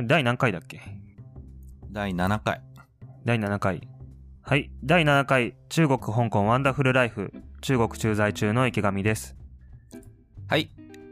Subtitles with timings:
[0.00, 0.80] 第何回だっけ？
[1.90, 2.60] 第7回。
[3.24, 3.88] 第7回。
[4.42, 4.70] はい。
[4.84, 7.32] 第7回、中国香港ワンダフルライフ、
[7.62, 9.34] 中国駐在中の池上です。
[10.46, 10.70] はい。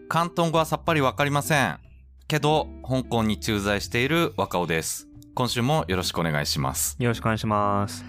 [0.08, 1.80] 広東語はさっぱりわかりません。
[2.28, 5.08] けど、香港に駐在している若尾です。
[5.34, 6.96] 今週もよろしくお願いします。
[7.00, 8.04] よろしくお願いします。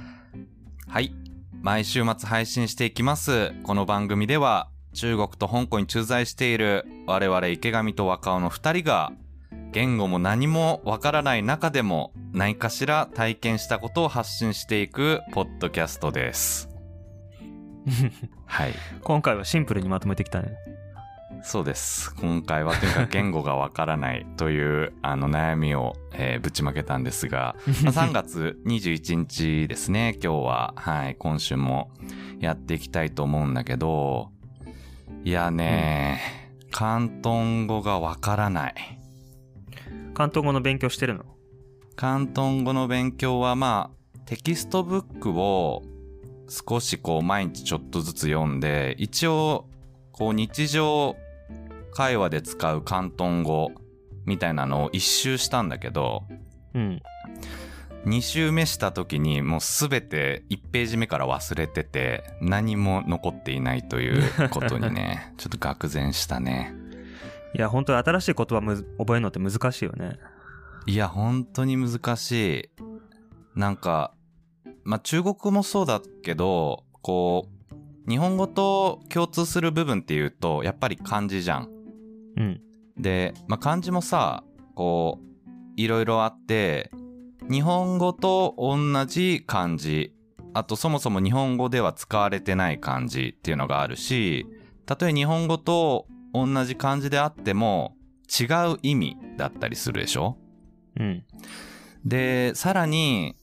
[0.87, 1.11] はい。
[1.59, 3.51] 毎週末配信していきます。
[3.63, 9.11] この番組では、中国と香港に駐在している我々池上と若尾の二人が、
[9.77, 16.67] 言語も何もわからない中でも何かしら体験したことを発信していくポッドキャストです。
[18.47, 18.73] はい。
[19.03, 20.57] 今回はシンプルにまとめてきたね。
[21.43, 22.11] そうです。
[22.15, 30.73] 今回はとにかく言語がわからないというあの悩みを、えーぶちまけたんですが、まあ 3月21日ですね、今日は。
[30.75, 31.91] はい、今週も
[32.39, 34.31] やっていきたいと思うんだけど、
[35.23, 36.19] いやね、
[36.73, 38.96] 広東語がわからない。
[40.17, 41.25] 広東語の勉強してるの？
[41.95, 45.83] 広東語の勉強はまあ、テキストブックを
[46.49, 49.67] 少しこう毎日ちょっとずつ読んで、一応
[50.11, 51.15] こう日常
[51.93, 53.69] 会話で使う広東語
[54.25, 56.23] みたいなのを一周したんだけど、
[56.73, 56.99] うん。
[58.05, 66.73] 2周目した時にもうすべて1ページ目から忘れてて何も残っていないということにね、 ちょっと愕然したね。
[67.53, 70.17] いや、本当に新しい言葉むず覚えるのって難しいよね。
[70.85, 72.69] いや、本当に難しい。
[73.55, 74.13] なんか、
[74.83, 77.47] まあ、中国語もそうだけど、こ
[78.05, 81.69] う、日本語と共通する部分っていうと、やっぱり漢字じゃん。
[82.37, 82.61] うん。
[82.97, 84.43] で、まあ、漢字もさ、
[84.75, 85.27] こう、
[85.75, 86.91] いろいろあって、
[87.49, 90.13] 日本語と同じ漢字、
[90.53, 94.47] あとそもそも日本語では使われてない漢字っていうのがあるし、
[94.85, 97.95] たとえ日本語と同じ漢字であっても、
[98.27, 100.37] 違う意味だったりするでしょ？
[100.99, 101.23] うん。
[102.05, 103.35] で、さらに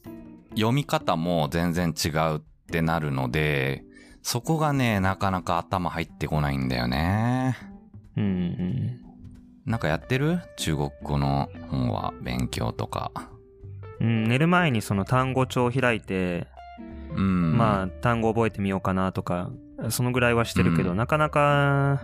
[0.51, 3.85] 読み方も全然違うってなるので、
[4.23, 7.57] そこがね、なかなか頭入ってこないんだよね。
[8.17, 9.01] うんうん。
[9.67, 10.41] なんかやってる？
[10.57, 13.11] 中国語の本は勉強とか。
[14.01, 16.47] うん、寝る前にその単語帳を開いて、
[17.15, 17.57] うん。
[17.57, 19.51] まあ単語覚えてみようかなとか、
[19.89, 22.03] そのぐらいはしてるけど、うんなかなか、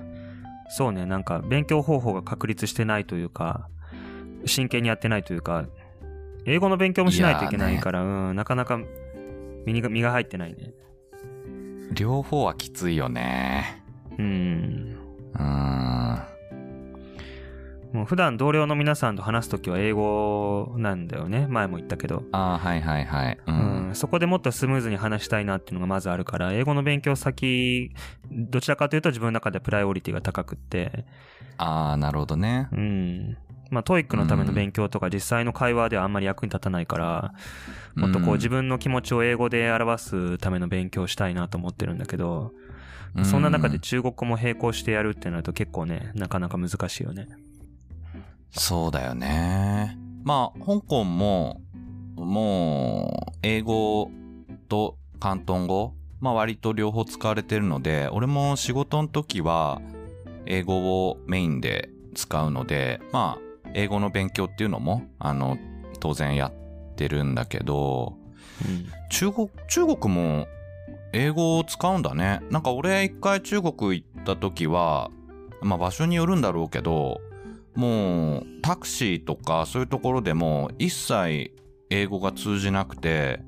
[0.70, 3.68] そうね、なんか勉強方法が確立してないというか、
[4.46, 5.66] 真剣にやってないというか、
[6.46, 8.78] 英語の勉強もしないといけないから、うん、なかなか
[9.66, 10.72] 身が身が入ってないね。
[11.92, 13.82] 両方はきついよね。
[14.16, 14.96] うん。
[15.34, 16.29] うーん。
[17.92, 21.46] もう普段同僚の皆さんと話すときは英語なんだよね。
[21.48, 22.22] 前も言ったけど。
[22.32, 23.38] ああ、はいはいはい。
[23.46, 23.50] う。
[23.50, 27.92] うんん、そこでもっとスムーズに話したいなっていうのがまずあるから、英語の勉強先、
[28.30, 31.04] どちらかというと自分の中でプライオリティが高くって、
[31.58, 32.68] ああ、なるほどね。
[32.72, 33.36] うん。
[33.70, 37.34] まあ、 TOEIC のための勉強とか実際の会話ではあんまり役に立たないから、
[37.94, 42.52] もっとこううん自分の気持ちを英語で表すための勉強をしたいなと思ってるんだけど、
[43.24, 47.28] そんな中でう中国語も並行してやるってなると結構ね、なかなか難しいよね。
[48.52, 49.96] そうだよね。
[50.24, 51.60] まあ、香港も、
[52.16, 54.10] もう、英語
[54.68, 59.80] と広東語、まあ割と両方使われてるので、俺も仕事の時は、
[60.46, 65.58] 英語をメインで使うので、まあ、英語の勉強っていうのも、あの、
[66.00, 68.16] 当然やってるんだけど、
[68.66, 68.86] うん。
[69.10, 70.46] 中国、中国も
[71.12, 72.40] 英語を使うんだね。
[72.50, 75.10] なんか俺一回中国行った時は、
[75.62, 77.20] まあ場所によるんだろうけど、
[77.74, 81.54] もうタクシーとかそういうところでも一切
[81.88, 83.40] 英語が通じなくて、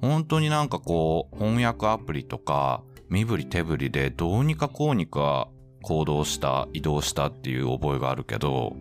[0.00, 5.48] 本当になんかこう翻訳アプリとか身振り手振りでどうにかこうにか
[5.82, 8.76] 行動した、移動したっていう覚えがあるけど、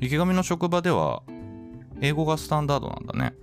[0.00, 1.22] 池上の職場では
[2.00, 3.34] 英語がスタンダードなんだね。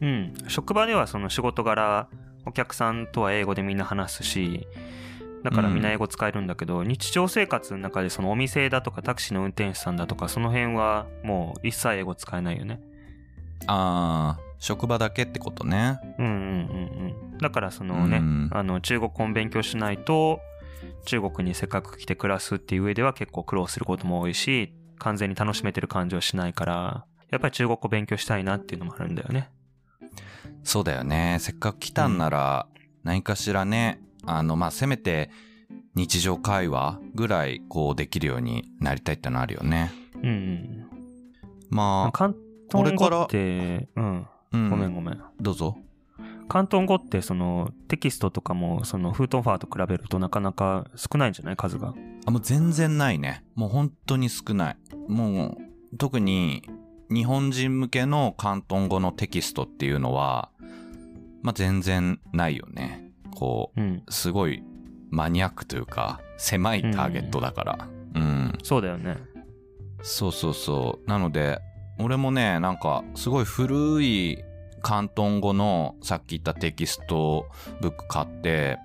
[0.00, 0.34] うん。
[0.48, 2.08] 職場ではその仕事柄、
[2.46, 4.66] お客さんとは英語でみんな話すし、
[5.42, 12.80] だからみんな英語使えるんだけど、日常生活の中でそのお店だとかタクシーの運転手さんだとか、その辺はもう一切英語使えないよね。
[13.66, 15.98] ああ、職場だけってことね。
[16.18, 16.38] うんうんうん
[17.32, 17.38] うん。
[17.38, 20.40] だからそのね、うんあの中国語を勉強しないと、
[21.06, 29.50] 中国にせっかく来て暮らすっていう上では結構苦労することも多いし、完全に楽しめてる感じはしないから、やっぱり中国語勉強したいなっていうのもあるんだよね。
[30.62, 31.38] そうだよね。
[31.40, 32.66] せっかく来たんなら、
[33.02, 35.30] 何かしらね、あの、まあ、せめて
[35.94, 39.92] 日常会話ぐらいこうできるようになりたいってのあるよね。
[40.22, 40.86] うんうん。
[41.70, 42.36] まあ、広
[42.70, 45.22] 東語って、うん、うん、ごめんごめん。
[45.40, 45.76] どうぞ。
[46.48, 51.56] 広東語ってそのテキストとかもそのフートンファーと比べるとなかなか少ないんじゃない？
[51.56, 51.94] 数が。
[52.26, 53.44] あ、もう全然ないね。
[53.54, 54.76] もう本当に少ない。
[55.08, 55.56] も
[55.92, 56.62] う、特に
[57.10, 60.50] 日本人向けの広東語のテキストっていうのは、
[61.42, 63.10] まあ、全然ないよね。
[63.42, 64.02] こうん。
[64.06, 64.62] う、すごい
[65.10, 67.88] マニアックというか、狭いターゲットだから。
[68.14, 68.58] うん。
[68.62, 69.16] そうだよね。
[70.02, 71.10] そうそうそう。
[71.10, 71.58] なので、
[71.98, 74.36] 俺もね、なんか、すごい古い
[74.84, 77.46] 広東語のさっき言ったテキスト
[77.80, 78.78] ブック買って、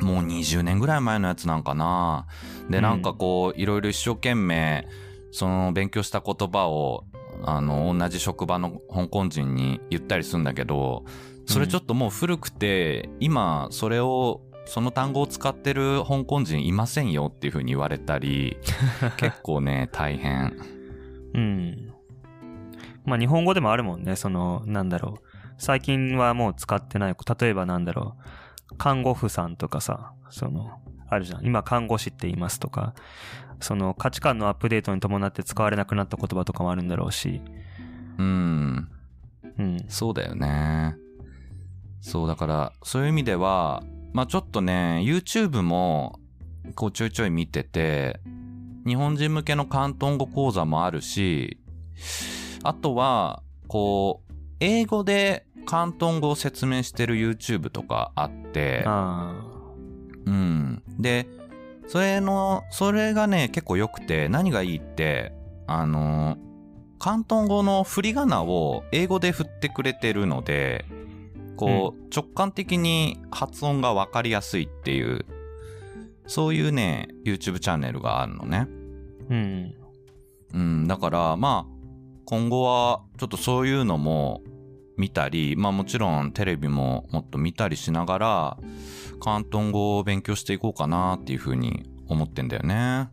[0.00, 2.26] もう20年ぐらい前のやつなんかな。
[2.68, 4.86] で、うんなんかこう、いろいろ一生懸命、
[5.30, 7.04] その勉強した言葉を、
[7.44, 11.04] あの、同じ職場の香港人に言ったりするんだけど、
[11.46, 18.56] それちょっともう古くて、今、それを、その単語を使ってる香港人いませんよっていう風に言われたり、
[19.16, 20.56] 結構ね、大変。
[21.34, 21.92] うん。
[23.04, 24.16] まあ日本語でもあるもんね。
[24.16, 25.26] その、なんだろう。
[25.58, 27.16] 最近はもう使ってない。
[27.40, 28.16] 例えばなんだろ
[28.72, 28.76] う。
[28.76, 31.44] 看護婦さんとかさ、その、あるじゃん。
[31.44, 32.94] 今看護師って言いますとか、
[33.60, 37.40] その価値観のアップデートに伴って使われなくなった言葉とかもあるんだろうし。
[38.18, 38.88] うん。
[39.58, 39.84] うん。
[39.88, 40.96] そうだよね。
[42.02, 43.82] そう、だから、そういう意味では、
[44.12, 46.18] まあちょっとね、YouTube も、
[46.74, 48.20] こうちょいちょい見てて、
[48.84, 51.58] 日本人向けの広東語講座もあるし、
[52.64, 59.44] あとは、こう、英語で広東語を説明してる YouTube とかあって、あ
[60.26, 60.82] うん。
[60.98, 61.26] で、
[61.86, 65.32] それの、それがね、結構良くて、何がいいって、
[65.68, 66.36] あの、
[67.00, 70.84] 広東語の振り仮名を英語で振ってくれてるので、
[71.56, 75.24] こう、直感的に発音がわかりやすいっていう、
[76.26, 78.58] そういうね、YouTube チャンネルがあるのね。
[78.58, 78.66] あ。
[79.30, 79.74] うん。
[80.54, 81.72] うん、だから、まあ、
[82.26, 84.42] 今後は、ちょっとそういうのも
[84.96, 88.56] 見たり、まあもちろんテレビももっと見たりしながら、
[89.20, 93.08] 広東語を勉強していこうかなっていうふうに思ってんだよね。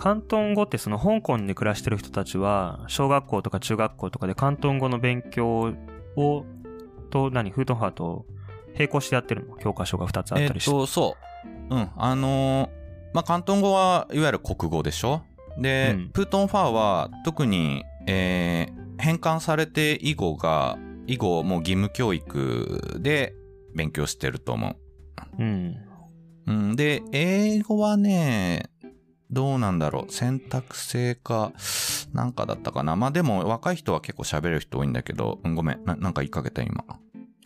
[0.00, 5.74] 広東語ってその香港で暮らしてる人たちは、小学校とか中学校とかで広東語の勉強
[6.16, 6.44] を、
[7.08, 8.26] と何、フートンハーと
[8.74, 9.56] 並行してやってるの？
[9.56, 10.70] 教科書が2つあったりして。
[10.70, 11.16] えっと、そ
[11.70, 11.74] う。
[11.74, 11.90] うん。
[11.96, 12.68] あのー
[13.14, 15.22] まあ、広東語はいわゆる国語でしょ？
[15.58, 20.76] で、うんプートンファーは特に、えー変換されて以後が、
[21.06, 23.32] 以後もう義務教育で
[23.76, 24.76] 勉強してると思う。
[25.38, 25.76] うん。
[26.46, 28.64] うん、で、英語はね、
[29.30, 30.12] どうなんだろう。
[30.12, 31.52] 選択制か、
[32.12, 32.96] なんかだったかな。
[32.96, 35.84] まあでも若い人は結構喋れる人多いんだけど、うん、ごめん。
[35.84, 36.84] ななんか言いかけた今。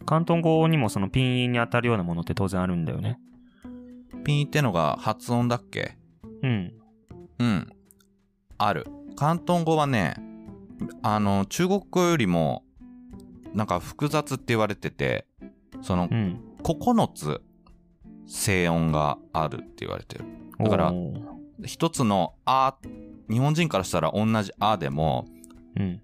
[0.09, 3.19] 広東語にもそのピンに当たるようなものって当然あるんだよね。
[4.25, 5.97] ピンってのが発音だっけ？
[6.43, 6.73] うん。
[7.39, 7.69] うん。
[8.59, 8.87] ある。
[9.19, 10.15] 広東語はね、
[11.03, 12.65] あの、中国語よりも、
[13.55, 15.27] なんか複雑って言われてて、
[15.83, 16.41] そのう、ん。
[16.63, 17.43] 9つ
[18.27, 20.25] 声音があるって言われてる。
[20.61, 20.93] だから
[21.65, 22.77] 一つのあ、
[23.31, 25.27] 日本人からしたら同じあでも、
[25.77, 26.01] うん。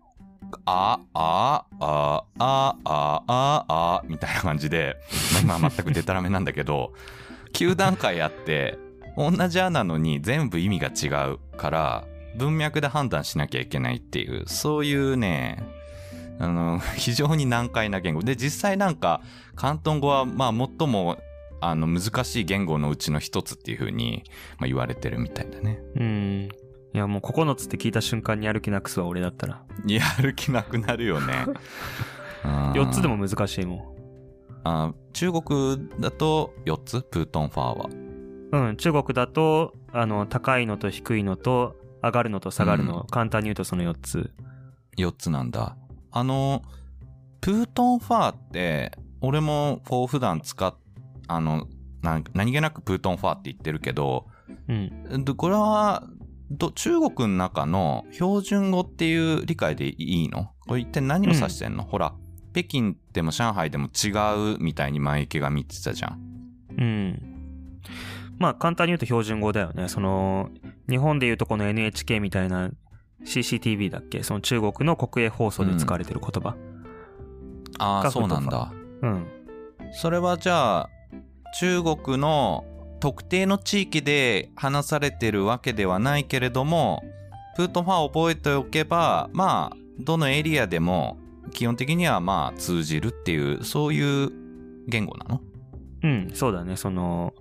[0.65, 4.97] あ、あ、あ、あ、あ、あ、あ、みたいな感じで、
[5.47, 6.93] まあ全くデタラメなんだけど、
[7.53, 8.79] 9段階あって、
[9.17, 12.05] 同じあなのに全部意味が違うから、
[12.37, 15.63] 文脈で判断しなきゃいけないっていう、そういうね、
[16.39, 18.23] あの、非常に難解な言語。
[18.23, 19.21] で、実際なんか、
[19.57, 21.19] 広東語は、まあ最も、
[21.61, 24.25] あの、難しい言語のうちの一つっていう風に、
[24.59, 25.81] まあ、言われてるみたいだね。
[25.97, 26.49] うん。
[26.95, 29.63] いや、もう9つって聞いた瞬間にやる気なくすわ、俺だったら。
[29.87, 31.47] やる気なくなるよね。
[32.45, 33.95] 4つでも難しいも
[34.65, 37.03] あ中国だと4つ？
[37.03, 37.89] プートンファーは。
[37.89, 38.69] ん。
[38.69, 38.77] うん。
[38.77, 44.31] 中国だと、あの、高いのと低いのと、上がるのと下がるの、簡単に言うとその4つ。
[44.97, 45.77] 4つなんだ。
[46.11, 46.63] あの、
[47.41, 50.75] プートンファーって、俺もこう普段使っ、
[51.29, 51.67] あの、
[52.03, 54.27] 何気なくプートンファーって言ってるけど、
[54.69, 55.25] うん。
[55.25, 56.05] でこれは、
[56.51, 60.51] ど中国の中の標準語っていう理解でいいの？
[60.67, 62.15] これ一体何を指してんの、ほら、
[62.55, 64.09] 北京でも上海でも違
[64.55, 66.21] うみたいに前池が見てたじゃん。
[66.79, 67.81] うん。
[68.39, 69.89] まあ、簡単に言うと標準語だよね。
[69.89, 70.49] その、
[70.89, 72.71] 日本で言うとこの NHK みたいな
[73.25, 74.23] CCTV だっけ？
[74.23, 76.57] その中国の国営放送で使われてる言葉。
[77.79, 78.73] ああ、がそうなんだ。
[79.03, 79.27] うん。
[79.93, 80.91] それはじゃあ
[81.55, 82.65] 中国の
[83.01, 87.03] 特定の地域で話されてるわけではないけれども
[87.57, 91.19] プートンファー覚えておけばまあどのエリアでも
[91.53, 94.31] 基本的にはまあ通じるっていうそういう
[94.87, 95.41] 言語なの？
[96.03, 96.77] うん、そうだね。
[96.77, 97.35] その、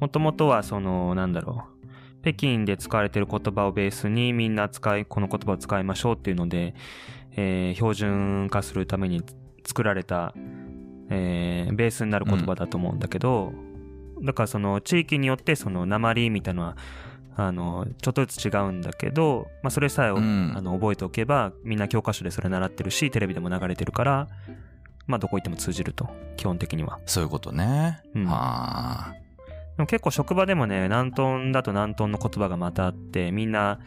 [0.00, 1.88] もともとはその、なんだろう。
[2.22, 6.74] 北京で使われてる言葉をベースにみんな使い、この言葉を使いましょうっていうので、
[7.36, 9.22] えー標準化するために
[9.66, 10.34] 作られた、
[11.10, 13.52] えーベースになる言葉だと思うんだけど、
[14.22, 16.76] だからその地域によってその鉛みたいなのは
[17.36, 24.28] あの、ちょっとずつ違うんだけど、まあ、それさえ、うんあの覚えておけば、みんな教科書でそれ習ってるし、テレビでも流れてるから、
[25.06, 27.00] まあ、どこ行っても通じると、基本的には。
[27.06, 28.00] そういうことね。
[28.14, 29.14] うんはあ。
[29.76, 33.80] でも結構職場でもね、南東だと南東の言葉がまたあって、みんな、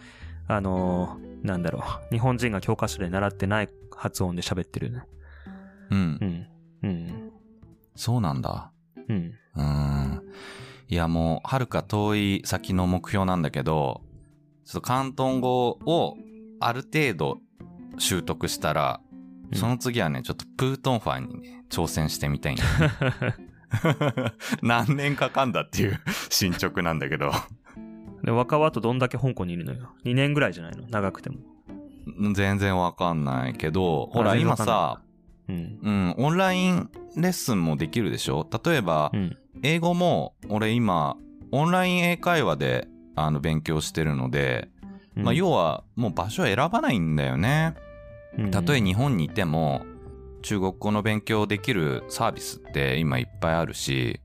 [0.48, 5.04] あのーなんだろう、日本人が教科書で習ってない発音で喋ってるね。
[5.92, 6.02] うんう。
[6.02, 6.04] ん。
[6.22, 6.48] うん。
[8.04, 8.74] そうなんだ。
[9.08, 9.34] うん。
[9.56, 10.24] うーん。
[10.90, 14.02] いやもう、はるか遠い先の目標なんだけど、
[14.66, 16.18] ちょっと広東語を
[16.60, 17.38] ある程度
[17.98, 19.00] 習得したら、
[19.52, 22.70] うんその次はね、ちょっとプートンファンにね、挑戦してみたいんだよ
[23.30, 23.36] ね
[24.62, 27.32] 何年かかんだっていう 進捗なんだけど、
[28.24, 29.92] で、若はあとどんだけ香港にいるのよ。
[30.04, 30.88] 2年ぐらいじゃないの？
[30.90, 31.38] 長くても。
[32.34, 35.02] 全然わかんないけど、ほら今さ、
[35.50, 35.80] うん。
[35.84, 38.48] うん、オンラインレッスンもできるでしょ？
[38.66, 39.38] 例えば、うん。
[39.62, 41.16] 英語も俺今、
[41.52, 44.70] オンライン英会話であの勉強してるので、
[45.16, 47.76] まあ、要はもう場所選ばないんだよね。
[48.38, 49.86] うん、たとえ日本にいても
[50.42, 54.20] 中国語の勉強できるサービスって今いっぱいあるし、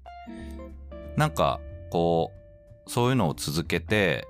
[1.17, 1.61] なんか
[1.91, 2.33] こ
[2.87, 4.27] う、そういうのを続けて、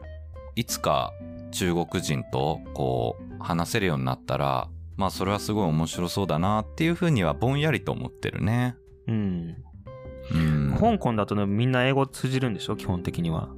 [0.56, 1.12] いつか
[1.52, 4.68] 中国人とこう話せるようになったら、
[4.98, 8.76] まあそれはすごい面白そうだなっていうふうにはぼんやりと思ってるね。
[9.06, 9.56] うん。
[10.32, 10.76] うん。
[10.78, 13.48] 香港だとね、みんな英語通じるんでしょ基本的には。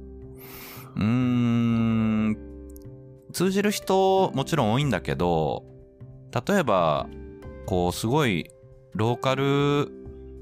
[0.95, 2.37] うーん
[3.33, 5.63] 通じる人もちろん多いんだけど
[6.47, 7.07] 例えば
[7.65, 8.49] こうすごい
[8.93, 9.89] ローカル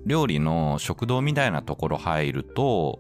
[0.05, 2.99] 料理の食堂みたいなところ入ると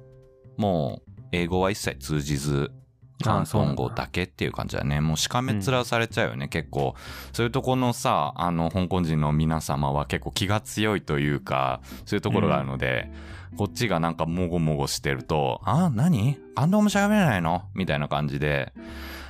[0.57, 2.71] もう英語は一切通じず
[3.21, 5.01] 広東語だけっていう感じだね。
[5.01, 6.95] もうしかめ面されちゃうよね、結構
[7.33, 13.11] そういうとこのさあの香港人の皆様は結構気が強いというかそういうところがあるので、
[13.57, 16.37] こっちがなんかもごもごしてると、あ、何？
[16.55, 17.63] 感動も喋れないの？
[17.73, 18.73] みたいな感じで、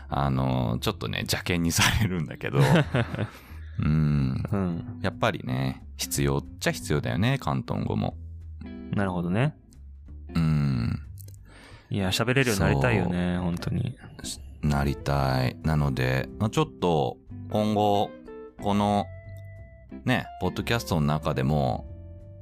[0.09, 2.59] あの、ちょっとね、邪険にされるんだけど、
[3.79, 4.43] うん。
[4.51, 4.99] うん。
[5.01, 8.17] やっぱりね、必要っちゃ必要だよね、広東語も。
[8.91, 9.55] なるほどね。
[11.89, 11.97] うん。
[11.97, 13.97] いや、喋れるようになりたいよね、本当に。
[14.61, 15.57] なりたい。
[15.63, 17.17] なので、まあ、ちょっと、
[17.49, 18.11] 今後、
[18.61, 19.05] この、
[20.05, 21.85] ね、ポッドキャストの中でも、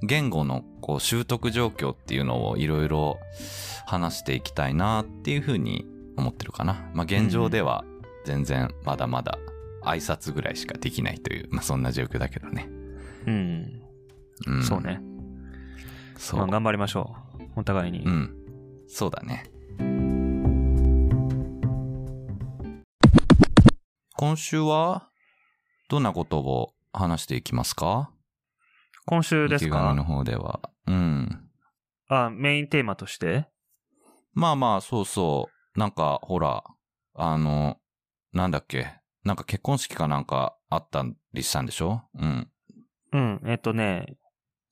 [0.03, 3.17] 言語のこう習得状況っていうのをいろいろ
[3.85, 5.85] 話していきたいなっていうふうに
[6.17, 6.89] 思ってるかな。
[6.93, 7.83] まあ現状では
[8.25, 9.39] 全然まだまだ
[9.83, 12.69] 挨拶ぐらいしかできないという、まあそんな状況だけどね。
[13.25, 13.81] うん。
[14.45, 14.81] うん、そう。
[14.81, 15.01] ね。
[16.17, 16.39] そう。
[16.39, 17.43] まあ、頑張りましょう。
[17.55, 18.03] お互いに。
[18.03, 18.35] うん。
[18.87, 19.45] そうだね。
[24.15, 25.09] 今週は
[25.89, 28.11] どんなことを話していきますか？
[29.05, 29.93] 今週ですか？
[29.93, 30.71] の方では。
[30.87, 31.49] うん。
[32.09, 33.47] あ、メインテーマとして？
[34.33, 35.79] まあまあ、そうそう。
[35.79, 36.63] なんか、ほら、
[37.13, 37.77] あの、
[38.33, 38.87] なんだっけ？
[39.23, 42.01] なんか結婚式かなんかあったりしたんでしょ？
[42.15, 42.49] うん。
[43.11, 44.17] うん、えっとね、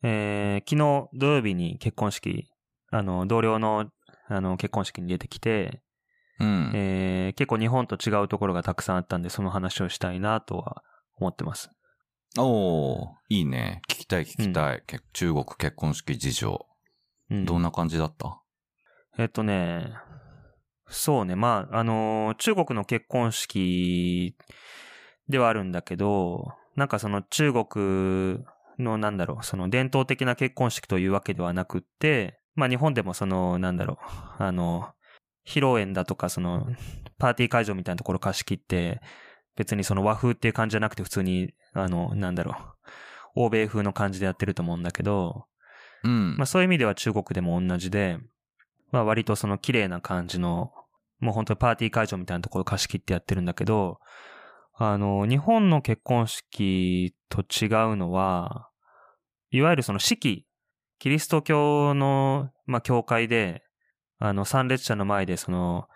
[0.03, 2.49] えー昨日土曜日に結婚式、
[2.91, 3.89] あの、同僚の、
[4.27, 5.81] あの、結婚式に出てきて、
[6.39, 6.71] うん。
[6.73, 10.83] えー結構日本と違うところがたくさんあったんで、その話をしたいなとは
[11.17, 11.69] 思ってます。
[12.37, 13.81] おー、いいね。
[13.89, 14.83] 聞きたい聞きたい。
[14.85, 16.65] け中国結婚式事情。
[17.31, 18.41] うん、どんな感じだった？
[19.17, 19.93] えっとね、
[20.87, 24.35] そうね、まあ、あのー中国の結婚式
[25.27, 28.45] ではあるんだけど、なんかその中国
[28.77, 33.99] のなんだろう、その伝統的な結婚式というわけではなくって、まあ日本でもその、なんだろ
[34.39, 34.89] う、あの、
[35.45, 36.67] 披露宴だとかその、
[37.17, 39.01] パーティー会場みたいなところ貸し切って、
[39.55, 42.53] 別にその和風っていう感じじゃなくて普通に、あの、なんだろ
[43.35, 45.45] う、欧米風の感じでやってると思うんだけど、
[46.03, 46.35] うん。
[46.37, 48.19] まあそういう意味では中国でも同じで、
[48.91, 50.71] まあ割とその綺麗な感じの、
[51.19, 53.99] もう本当にパーティー会場みたいなところ貸し切ってやってるんだけど、
[54.77, 58.69] あの、日本の結婚式と違うのは、
[59.51, 60.44] いわゆるその式、
[61.05, 63.61] キリスト教の、まあ教会で、
[64.17, 65.87] あの、参列者の前でその、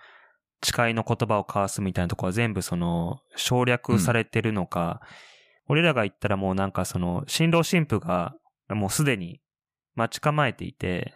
[0.63, 5.01] 誓いの言葉を交わすみたいなところは全部その、省略されてるのか、
[5.67, 8.35] 俺らが言ったらもうなんかその、新郎新婦が、
[8.69, 9.41] もうすでに
[9.95, 11.15] 待ち構えていて、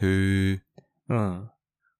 [0.00, 0.60] へえ。
[1.08, 1.50] うん。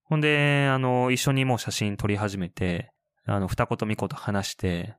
[0.05, 2.93] ほんで、あの、一緒にもう写真撮り始めて、
[3.27, 4.95] あの、二言三言話して、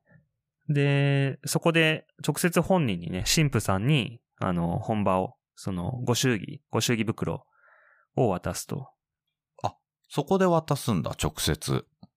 [0.68, 7.46] で、そこで直接本人にね、神父さんに、あの、本場を、その、ご祝儀、ご祝儀袋
[8.16, 8.90] を渡すと。
[10.10, 11.74] そこで渡すんだ、直接。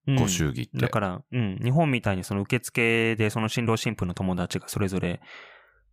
[0.07, 0.78] うんご祝儀って。
[0.78, 5.21] だから、うん、日本みたいにその受付でその新郎新婦の友達がそれぞれ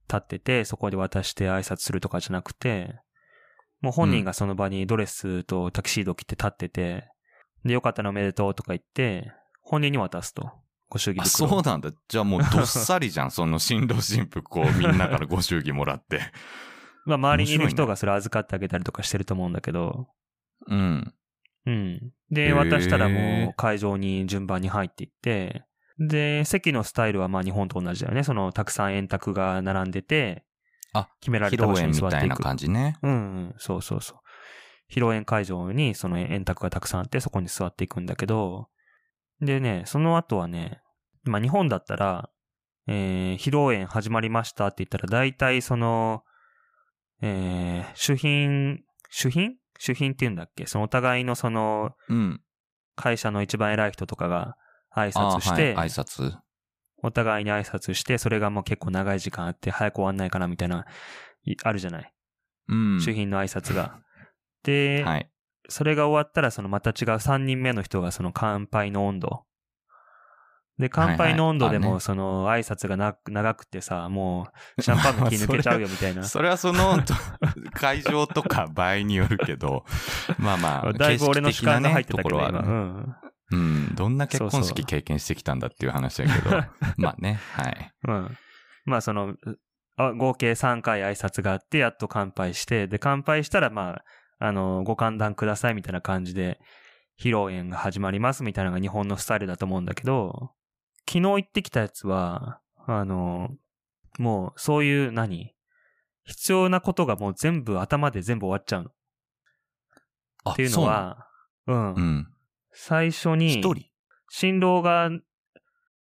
[0.07, 2.95] 立ってて、そこで渡して挨拶するとかじゃなくて、
[3.81, 7.09] もう本人がその場にドレスとタキシード着て立ってて、
[7.65, 10.49] で、よかったらおめでとうとか言って、本人に渡すと。
[10.87, 11.49] ご祝儀あ、袋。
[11.49, 11.91] そうなんだ。
[12.07, 13.31] じゃあもうどっさりじゃん。
[13.31, 16.21] その新郎新婦こうみんなからご祝儀もらって。
[17.05, 20.07] まあ、周りにいる人がそれ預かってあげたりとかしてると思うんだけど、
[20.67, 21.13] うん。
[21.65, 21.93] うん。
[21.95, 21.99] へ
[22.31, 25.65] で、ー渡したらもう会場に順番に入っていって、
[25.99, 28.23] で、席のスタイルはまあ日本と同じだよね。
[28.23, 30.43] その、たくさん円卓が並んでて、
[30.93, 32.41] あ、決められた場所に座っていく。
[32.41, 32.97] 感じね。
[33.01, 33.15] うん、う
[33.49, 34.19] ん、そうそうそう。
[34.91, 38.67] 披露宴会場にその円卓がたくさんあって、そこに座っていくんだけど、
[39.41, 40.81] でね、その後はね、
[41.23, 42.29] まあ日本だったら、
[42.87, 46.23] えー、披露宴始まりましたって言ったら、大体その、
[47.21, 48.79] えー、主賓、
[49.09, 50.65] 主賓主賓って言うんだっけ？
[50.65, 52.41] そのお互いのその、うん。
[52.95, 54.55] 会社の一番偉い人とかが
[54.95, 56.37] 挨あ拶して、はい、挨拶。
[57.03, 60.85] お互いに挨拶して、それがもう結構長い時間あって、早く終わんないかなみたいな、
[61.43, 62.13] いあるじゃない？
[62.69, 63.01] うん。
[63.01, 63.99] 主賓の挨拶が。
[64.63, 65.29] で、はい。
[65.67, 69.45] それが終わったら、そのまた違う3人目の人がその乾杯の温度。
[70.77, 76.23] で、乾杯の温度でも、その挨拶がな長くてさ、もう、 シャンパンの気抜けちゃうよみたいな。
[76.23, 77.13] それはその、と
[77.73, 79.85] 会場とか場合によるけど、
[80.37, 83.15] まあまあ、だいぶ俺の主観が入ってたけど、うん。
[83.51, 83.95] うん。
[83.95, 86.49] どんな結婚式経験してきたんだっていう話だけど、
[86.97, 87.91] まあね、はい。
[88.07, 88.37] うん。
[88.83, 89.33] まあその、
[89.97, 94.01] あ合計3回挨拶があって、やっと乾杯して、で、乾杯したら、ま
[94.39, 96.59] あ、あの、ご歓談くださいみたいな感じで、
[97.17, 100.51] 披露宴が始まりますみたいなのが日本のスタイルだと思うんだけど、
[101.07, 103.49] 昨日行ってきたやつは、あの、
[104.17, 105.53] もうそういう何？
[106.23, 108.89] 必要なことがもう全部頭で全部終わっちゃうの。
[110.43, 111.27] あっていうの、は、
[111.67, 111.93] ううなの？
[111.95, 112.27] うん。
[112.71, 113.85] 最初に、一人？
[114.29, 115.09] 新郎が、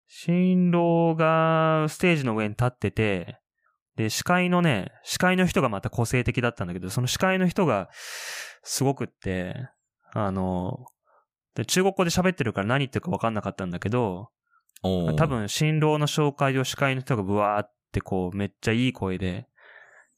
[0.07, 3.39] 新郎がステージの上に立ってて、
[3.95, 7.89] で、司会のね、司会の人がまた個性的だったんだけど、その司会の人が
[8.63, 9.55] すごくって、
[10.13, 10.85] あの、
[11.55, 14.29] で中国語で喋ってるから何言ってるか分かんなかったんだけど、
[14.81, 19.47] 多、分新郎の紹介を司会の人がブワーってこうめっちゃいい声で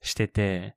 [0.01, 0.75] してて、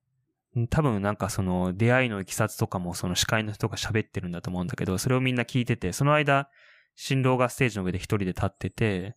[0.71, 6.49] 多分なんかその出会いのいきさつとかもその司会の人が喋ってるんだと思うんだけど、それをみんな聞いてて、その間、
[6.95, 9.17] 新郎がステージの上で一人で立ってて、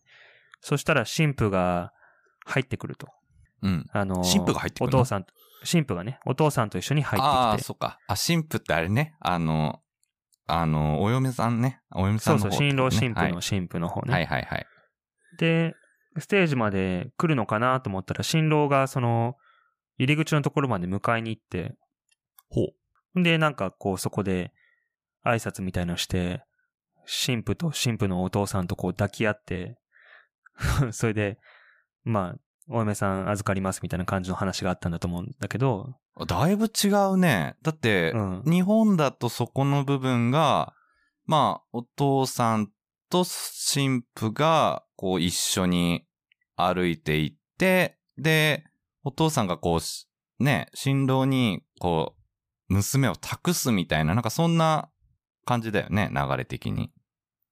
[0.62, 1.92] そしたら新婦が
[2.46, 3.08] 入ってくると。
[3.62, 3.86] うん。
[3.92, 4.98] あの、新婦が入ってくるの？
[4.98, 7.66] お父さんと、新婦がね、お父さんと一緒に入ああ、ってきて。
[7.66, 7.98] そっか。
[8.06, 9.80] あ、新婦ってあれね、あの、
[10.46, 11.80] あの、お嫁さんね。
[11.94, 14.12] お嫁さんの方そうそう、新郎新婦はいの新婦の方ね。
[14.12, 14.66] はいはいはい。
[15.38, 15.74] で、
[16.18, 19.36] ステージまで来るのかなと思ったら、新郎がその、
[19.98, 21.74] 入り口のところまで迎えに行って、
[22.48, 22.72] ほ
[23.16, 23.22] う。
[23.22, 24.52] で、なんかこうそこで
[25.24, 26.44] 挨拶みたいのして、
[27.06, 29.78] 新婦と新婦のお父さんとこう抱き合って、
[30.92, 31.38] それで、
[32.04, 35.94] まあ、お嫁さん預かりますみたいな感じの話があったんだと思うんだけど、
[36.26, 37.56] だいぶ違うね。
[37.62, 38.42] だって、うん。
[38.44, 40.72] 日本だとそこの部分が、
[41.26, 42.70] まあ、お父さん
[43.10, 46.06] と新婦が、こう一緒に
[46.56, 48.64] 歩いていって、で、
[49.04, 52.14] お父さんがこうし、ね、新郎に、こ
[52.68, 54.90] う、娘を託すみたいな、なんかそんな
[55.44, 56.90] 感じだよね、流れ的に。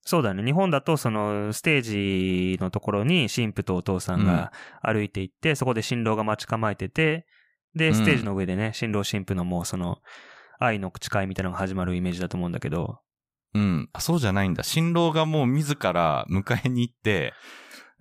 [0.04, 0.44] そうだね。
[0.44, 7.26] 日本だと、その、ステージのところに新婦とお父さんが歩いていって、そこで新郎が待ち構えてて、
[7.74, 9.98] で、うんステージの上でね、新郎新婦のもうその、
[10.58, 13.00] 愛の誓いみたいなのが始まるイメージだと思うんだけど、
[13.54, 13.88] うん。
[13.92, 14.62] あそうじゃないんだ。
[14.62, 17.32] 新郎がもう自ら迎えに行って、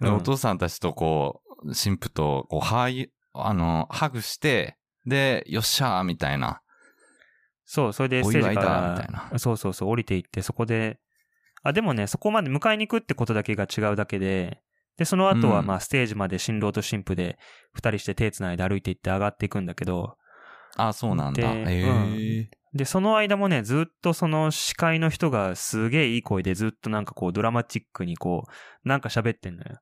[0.01, 6.61] でうんお父さんたちとこう、新婦と、こう、はい、あの、ハグして、で、よっしゃーみたいな。
[7.65, 10.99] そう、それでステージから、なそうそうそう、降りていって、そこで、
[11.63, 14.61] あ、でもね、そこまで迎えに行くってことだけが違うだけで、
[14.97, 17.39] で、その後は、うんまあ、ステージまで新郎と新婦で、
[17.73, 20.17] 二人して手繋いで歩いていって上がっていくんだけど、
[20.75, 21.41] あ、そうなんだ。
[21.41, 22.49] でへえ。
[22.73, 29.79] で、その間もね、ずっとその司会の人がすげえいい声でずっとなんかこうドラマチックにこう、なんか喋ってんのよ。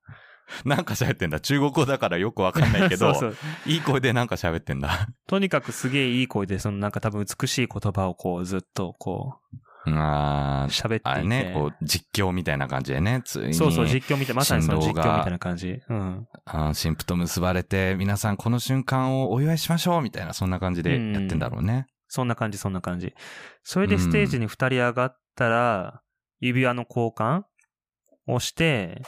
[0.65, 1.39] なんか喋ってんだ。
[1.39, 3.72] 中国語だからよくわかんないけど、 そうそう。
[3.72, 5.08] いい声でなんか喋ってんだ。
[5.28, 9.39] とにかくすげえいい声で、そのなんか多分美しい言葉をこうずっとこ
[9.86, 11.28] あーう喋っていて。
[11.28, 13.54] ね、こう、実況みたいな感じでね、ついに。
[13.54, 15.80] そうそう、実況みたい、まさにその実況みたいな感じ。
[15.89, 16.28] うん。
[16.46, 21.88] あー新婦と結ばれて、皆さんこの瞬間をお祝いしましょうみたいな、そんな感じでやってんだろうね。
[22.08, 23.13] そんな感じ、そんな感じ。
[23.63, 26.02] それでステージに二人上がったら、
[26.39, 27.44] 指輪の交換
[28.28, 29.02] をして、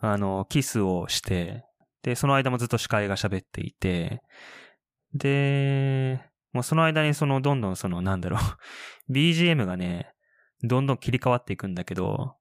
[0.00, 1.64] あの、キスをして、
[2.02, 4.22] で、その間もずっと司会が喋っていて、
[5.14, 6.20] で、
[6.52, 8.40] もうその間にその、どんどんその、なんだろう、
[9.12, 10.12] BGM がね、
[10.62, 12.36] どんどん切り替わっていくんだけど、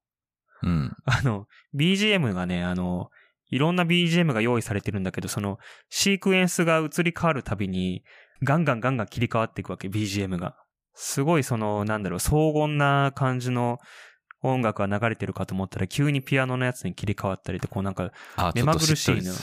[0.63, 0.95] うん。
[1.05, 3.09] あの、BGM がね、あの、
[3.49, 8.03] いろんな BGM が用意されてるんだけど、その、シークエンスが移り変わるたびに、
[8.43, 10.55] ガンガンガンガン切り替わっていくわけ、BGM が。
[10.93, 13.77] すごいその、なんだろう、荘厳な感じの
[14.41, 19.33] 音楽が流れてるかと思ったら、急にピアノのやつに切り替わったりと、こうなんか、あ、目まぐるしいの。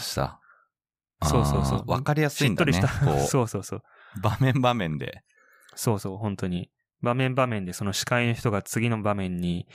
[1.23, 2.73] そうそうそうわかりやすいんだね。
[2.73, 3.83] しっとりした、こ そうそうそう。
[4.17, 5.23] う、場面場面で。
[5.75, 6.71] そうそう、本当に。
[7.03, 9.67] 場面場面でその司会の人が次の場面に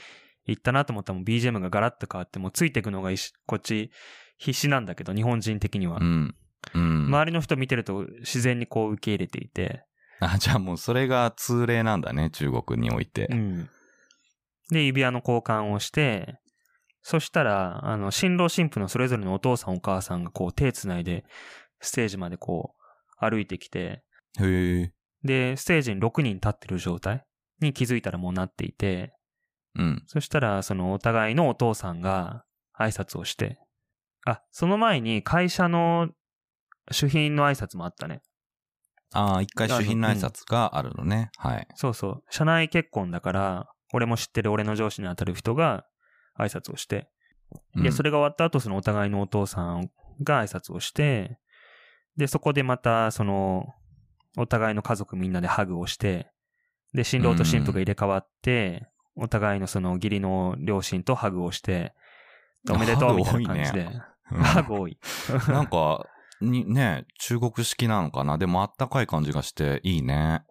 [0.46, 3.10] 行ったなと思ったらもう BGM がガラッと変わってもうついていくのが
[3.46, 3.90] こっち
[4.36, 5.98] 必死なんだけど、日本人的には。
[6.00, 6.34] うん。
[6.74, 7.06] うん。
[7.06, 9.84] 周りの人見てると自然にこう受け入れていて。
[10.20, 13.28] あ、じゃあもうそれが通例なんだね、中国において。
[13.30, 13.68] うん。
[14.70, 16.38] で、指輪の交換をして、
[17.02, 21.24] そしたら、あの、新郎新婦のそれぞれのお父さんお母さんがこう手繋いで
[21.80, 24.02] ステージまでこう歩いてきて、
[24.38, 24.92] へえ。
[25.22, 27.24] で、ステージに6人立ってる状態
[27.60, 29.14] に気づいたらもうなっていて、
[29.76, 30.02] うん。
[30.06, 32.44] そしたら、そのお互いのお父さんが
[32.78, 33.58] 挨拶をして、
[34.26, 36.10] あ、その前に会社の
[36.90, 38.22] 主賓の挨拶もあったね。
[39.12, 41.30] ああ、一回主賓の挨拶があるのね。
[41.36, 41.66] はい。
[41.74, 42.22] そうそう。
[42.30, 45.84] 社内結婚だから、俺も知ってる俺の上司に当たる人が
[46.38, 47.08] 挨拶をして、
[47.74, 49.90] で、それ、れが終わった後、そのお互いのお父さん
[50.22, 51.38] が挨拶をして、
[52.16, 53.66] で、そこでまた、その、
[54.36, 56.30] お互いの家族みんなでハグをして、
[56.94, 61.94] で、新郎と新婦が入れ替わって、お互いのその義理の両親とハグをして、
[62.70, 63.80] おめでとうみたいな感じで。
[63.82, 64.96] うんハグ多い。
[65.48, 66.06] なんか、
[66.40, 68.38] に、ね、中国式なのかな？
[68.38, 70.44] でもあったかい感じがしていいね。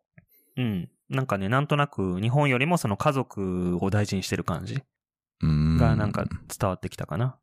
[0.57, 0.89] うん。
[1.07, 4.83] なんかね、なんとなく日本よりもその家族を大事にしてる感じ。
[5.41, 7.39] がなんか伝わってきたかな。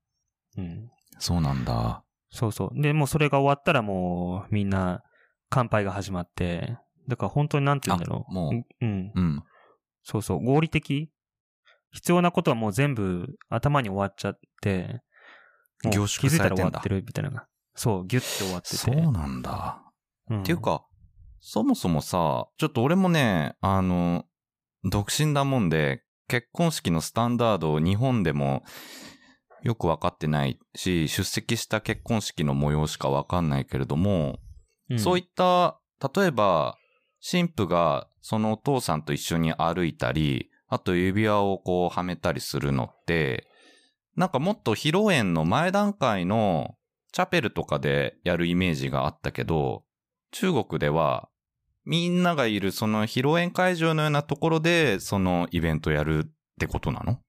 [0.59, 0.91] うん。
[1.19, 2.05] そうなんだ。
[2.31, 2.83] そうそう。
[2.83, 5.03] で、もうそれが終わったらもうみんな
[5.49, 6.77] 乾杯が始まって、
[7.09, 8.31] だから本当になんて言うんだろう。
[8.31, 9.13] あもううん。
[9.15, 9.45] うん。
[10.03, 10.45] そうそう。
[10.45, 11.11] 合理的？
[11.93, 15.01] 必要なことはもう全部頭に終わっちゃって、
[15.85, 17.47] 凝縮気づいたされてんだら終わってるみたいな。
[17.75, 18.77] そう、ギュッて終わってて。
[18.77, 19.83] そうなんだ。
[20.31, 20.85] うんっていう、か、
[21.41, 24.25] そもそもさ、ちょっと俺もね、あの、
[24.85, 28.65] 独身だもんで、結婚式のスタンダードを日本でも
[29.63, 34.39] よくわかってないし、出席した結婚式の模様しかわかんないけれども、
[34.99, 35.81] そういった、
[36.15, 36.77] 例えば、
[37.29, 43.49] 神父がそのお父さんと一緒に歩いたり、あと指輪をこうはめたりするのって、
[44.17, 46.77] なんかもっと披露宴の前段階の
[47.13, 49.85] チャペルとかでやるイメージがあったけど、
[50.33, 51.29] 中国では
[51.85, 57.21] みんながいるその披露宴会場のようなところでそのイベントやるってことなの？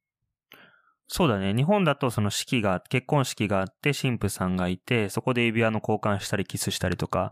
[1.08, 1.54] そうだね。
[1.54, 7.32] 日本だとその式が、結婚式があって、神父さんがいて、そこで指輪の交換したりキスしたりとか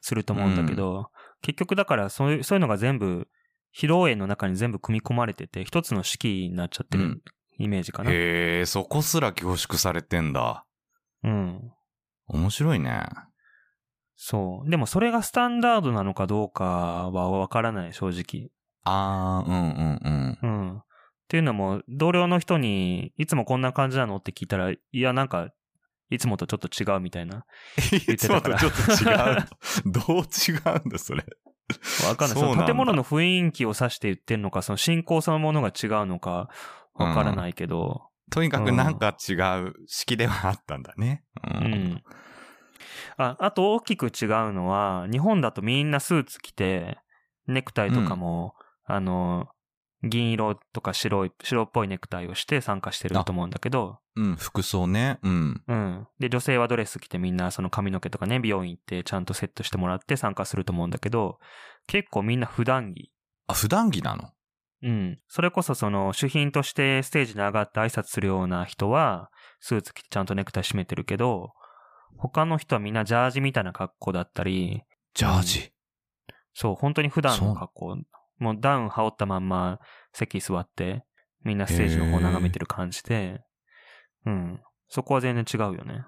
[0.00, 1.10] すると思うんだけど、
[1.42, 3.28] 結局だからそういう、そういうのが全部、
[3.76, 7.22] 披露宴の中に全部組み込まれてて、一つの式になっちゃってるうん
[7.58, 8.10] イメージかな。
[8.10, 10.64] へえ、そこすら凝縮されてんだ。
[11.22, 11.72] うん。
[12.26, 13.02] 面白いね。
[14.16, 14.70] そう。
[14.70, 18.50] でもそれがスタンダードなのかどうかはわからない、正直。
[18.82, 20.60] あー、うんうんうん。
[20.70, 20.82] うん。
[21.30, 24.16] っていうのも、同僚の人に、いつもこんな感じなの？
[24.16, 25.50] って聞いたら、いや、なんか、
[26.10, 27.44] いつもとちょっと違うみたいな。
[28.08, 29.46] いつもとちょっと違う。
[29.86, 31.24] どう違うんだ、それ？
[32.04, 32.36] わかんない。
[32.36, 36.48] その建物の雰囲気を指して言ってんのか、その信仰そのものが違うのか、
[36.94, 41.22] わからないけど、とにかくなんか違う式ではあったんだね。
[41.44, 41.72] ううん。
[41.92, 42.02] ん。
[43.18, 46.98] あ、あと大きく違うのは、日本だとみんなスーツ着て、
[47.46, 49.46] ネクタイとかも、あの、
[50.02, 55.18] 銀色とか白い、白っぽいネクタイをして参加してると思うんだけど、うん、服装ね。
[55.22, 55.62] うん。
[55.66, 56.08] うん。
[56.18, 61.38] で、女性はドレス着てみんなその髪の毛とかね、美容院行ってちゃんとセットしてもらって参加すると思うんだけど、
[61.86, 63.12] 結構みんな普段着。
[63.46, 64.30] あ、普段着なの？
[64.82, 65.18] うん。
[65.28, 71.52] それこそその主賓としてステージに上がって挨拶するような人は、スーツ着てちゃんとネクタイ締めてるけど、
[72.16, 74.82] 他の人はみんなジャージみたいな格好だったり、
[75.14, 75.72] ジャージ？
[76.54, 77.96] そう、本当に普段の格好。
[78.40, 79.78] もうダウン羽織ったまんま
[80.12, 81.04] 席座って、
[81.44, 83.42] みんなステージの方眺めてる感じで、
[84.26, 84.60] うん。
[84.88, 86.04] そこは全然違うよね。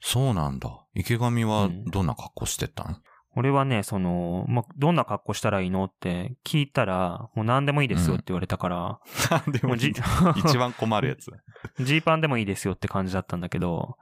[0.00, 0.84] そうなんだ。
[0.94, 2.96] 池上はうんどんな格好してったの、
[3.36, 9.00] 俺はね、その、ま、どんな格好したらいいのって聞いたら、もう何でもいいですよって言われたから、
[9.30, 9.92] なんでもうじ
[10.36, 11.30] 一番困るやつ。
[11.84, 13.96] ジーパンでもいいですよって感じだったんだけど、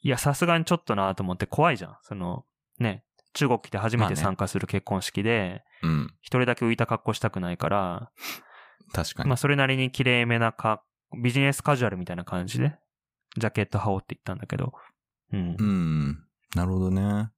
[0.00, 1.96] いや、さすがにちょっとなと思って怖いじゃん。
[2.02, 2.44] その、
[2.78, 6.14] ね、中国来て初めてまあね参加する結婚式で、うん。
[6.20, 8.10] 一人だけ浮いた格好したくないから、
[8.92, 9.28] 確かに。
[9.28, 10.82] まあそれなりに綺麗めなか、
[11.22, 12.74] ビジネスカジュアルみたいな感じで、
[13.36, 14.72] ジャケット羽織っていったんだけど、
[15.32, 15.64] うんう。
[15.64, 16.24] ん。
[16.54, 17.30] なるほどね。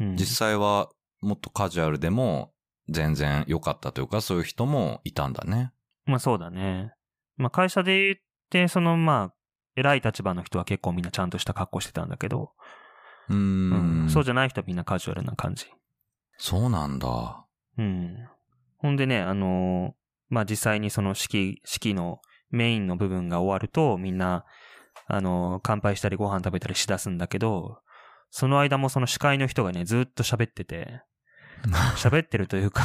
[0.00, 0.88] うん実際は
[1.20, 2.52] もっとカジュアルでも
[2.88, 5.72] 全然良かったというか、そういう人もいたんだね。
[6.06, 6.92] まあそうだね。
[7.36, 8.16] まあ会社で言っ
[8.50, 9.34] て、そのまあ、
[9.76, 12.52] 偉い立場の人は結構みんなちゃんとした格好してたんだけど、
[13.28, 14.02] うーん。
[14.04, 15.66] うんそうじゃない人はみんなカジュアルな感じ。
[16.36, 17.44] そうなんだ。
[17.78, 18.16] うん。
[18.78, 19.92] ほんでね、あのー
[20.28, 24.44] まあ、実際にその式、式のメインの部分が終わると、みんな、
[25.06, 27.78] あのー乾杯したりご飯食べたりしだすんだけど、
[28.30, 31.02] その間もその司会の人がね、ずっと喋ってて、
[31.96, 32.82] 喋ってるというか、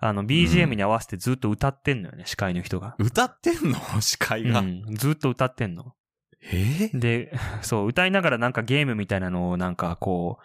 [0.00, 2.94] あの、BGM に合わせてずっと歌ってんのよね、司会の人が。
[2.98, 4.00] 歌ってんの？
[4.00, 4.60] 司会が。
[4.60, 5.94] うん、ずっと歌ってんの。
[6.42, 6.98] えー？
[6.98, 10.38] で、 そう、歌いながらなんかゲームみたいなのをなんかこ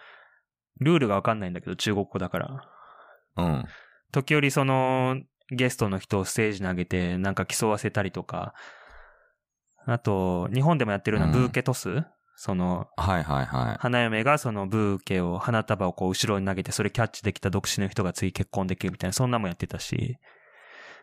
[0.79, 2.61] う、ルールがわかんないんだけど、中国語だから。
[3.37, 3.65] うん。
[4.11, 8.53] 時折その、ゲストの人をステージに上げて、なんか競わせたりとか、
[9.85, 12.03] あと、日本でもやってるようなブーケトス、
[12.35, 13.77] その、はいはいはい。
[13.79, 20.17] 花嫁がそのブーケを、花束をこう後ろに投げて、それキャッチできた独身の人が次結婚できるみたいな、そんなもんやってたし、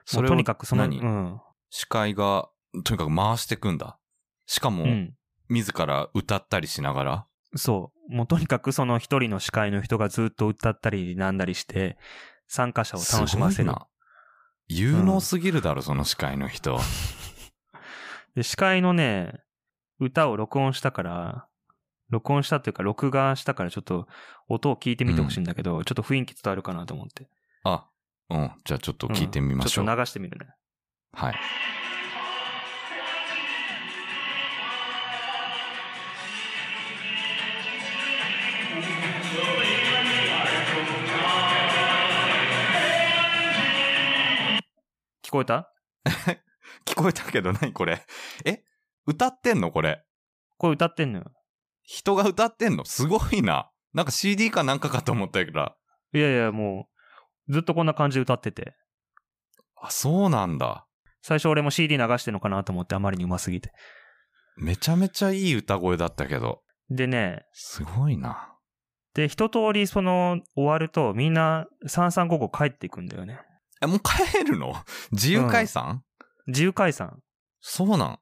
[0.04, 1.00] それとにかくその、何？
[1.00, 1.40] うん。
[1.70, 2.48] 司会が、
[2.84, 3.98] とにかく回してくんだ。
[4.46, 5.14] しかも、うん。
[5.48, 7.26] 自ら歌ったりしながら？
[7.56, 8.14] そう。
[8.14, 11.96] もうとにかくその一人の司会の人がずっと歌ったりなんだりして、
[12.46, 13.72] 参加者を楽しませる。
[14.68, 16.78] 有能すぎるだろ、その司会の人。
[18.34, 19.42] で、司会のね、
[20.00, 21.46] 歌を録音したから、
[22.10, 24.08] 録音したっていうか、録画したからちょっと
[24.48, 27.28] 音を聞いてみてほしいんだけど、ちょっと雰囲気伝わるかなと思って。
[27.62, 27.86] あ、
[28.30, 28.52] うん。
[28.64, 29.84] じゃあちょっと聞いてみましょう。
[29.84, 30.54] ちょっと流してみるね。
[31.12, 31.34] はい。
[45.34, 45.70] こえた？
[46.86, 48.06] 聞こえたけど何これ。
[48.44, 48.62] え？
[49.06, 49.72] 歌ってんの？
[49.72, 50.04] これ。
[50.58, 51.32] これ歌ってんのよ。
[51.82, 52.84] 人が歌ってんの？
[52.84, 53.70] すごいな。
[53.92, 55.74] なんか CD かなんかかと思ったけど。
[56.12, 56.88] いやいや、も
[57.48, 58.74] う、ずっとこんな感じで歌ってて。
[59.76, 60.86] あ、そうなんだ。
[61.22, 63.72] 最初俺も CD 流してんのかなと思ってあまりにうますぎて。
[64.56, 66.62] めちゃめちゃいい歌声だったけど。
[66.90, 68.54] でね、すごいな。
[69.14, 73.40] で、一通りその、終わるとみんな3355帰っていくんだよね。
[73.84, 74.74] え、もう帰るの？
[75.12, 76.02] 自由解散、
[76.46, 77.20] 自由解散。
[77.60, 78.18] そうなん。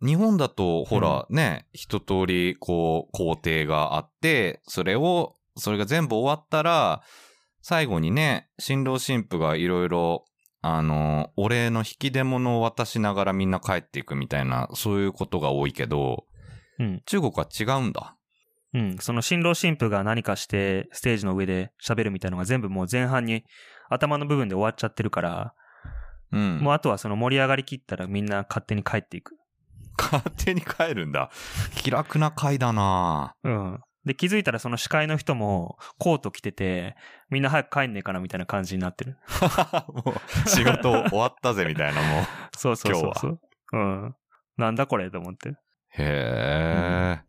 [0.00, 7.02] 日本だと、ほら、ね、一通り、こう、工程があって、それを、それが全部終わったら、
[7.60, 10.24] 最後にね、新郎新婦がいろいろ、
[10.60, 16.26] あの、お礼の引き出物を渡しながらみんな帰っていくみたいな、そういうことが多いけど、
[16.78, 17.02] うん。
[17.06, 18.16] 中国は違うんだ。
[18.74, 18.98] うん。
[18.98, 23.44] その新郎新婦が何かして、ステージの上で喋るみたいなのが全部もう前半に
[23.88, 25.54] 頭の部分で終わっちゃってるから、
[26.32, 26.58] うん。
[26.58, 29.36] もうあとはその盛り上がりきったらみんな勝手に帰っていく。
[29.98, 31.30] 勝手に帰るんだ。
[31.74, 33.80] 気楽な回だなうん。
[34.04, 36.96] で、気づいたらその司会の人もコート着てて、
[37.30, 39.18] みんな早く帰んねえかなみたいな感じになってる。
[39.92, 40.14] も
[40.46, 42.24] う、仕事終わったぜみたいな、もう。
[42.56, 43.40] そうそうそうそう。
[43.72, 44.16] うん。
[44.56, 45.50] なんだこれと思って。
[45.50, 45.54] へ
[45.98, 47.20] え。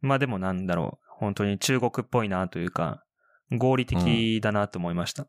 [0.00, 1.06] まあでもなんだろう。
[1.18, 3.02] 本当に中国っぽいなというか、
[3.50, 5.26] 合理的だなと思いました。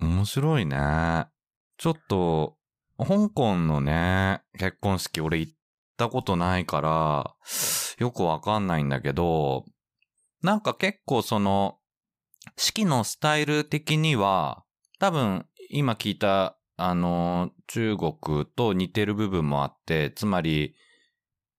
[0.00, 1.26] 面白いね。
[1.76, 2.56] ちょっと、
[2.98, 5.52] 香港のね、結婚式俺行っ
[5.96, 7.34] たことないから、
[7.98, 9.64] よくわかんないんだけど、
[10.42, 11.78] なんか結構その、
[12.56, 14.64] 式のスタイル的には、
[14.98, 20.74] 多分今聞いた、あの、中国と似てる部分もあって、つまり、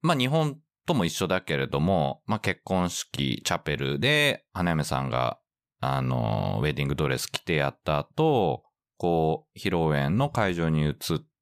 [0.02, 5.40] まあ日本とも一緒だけれども、まあ結婚式、チャペルで、花嫁さんが
[5.82, 8.64] あの、ウェディングドレス着てやった後、
[8.98, 10.96] こう、披露宴の会場に移っ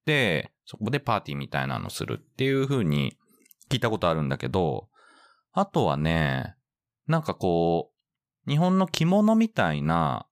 [0.06, 3.18] て、そこでパーティーみたいなのするっていう風に
[3.70, 4.88] 聞いたことあるんだけど、
[5.52, 6.56] あとはね、
[7.06, 7.92] なんかこ
[8.48, 10.26] う、日本の着物みたいな、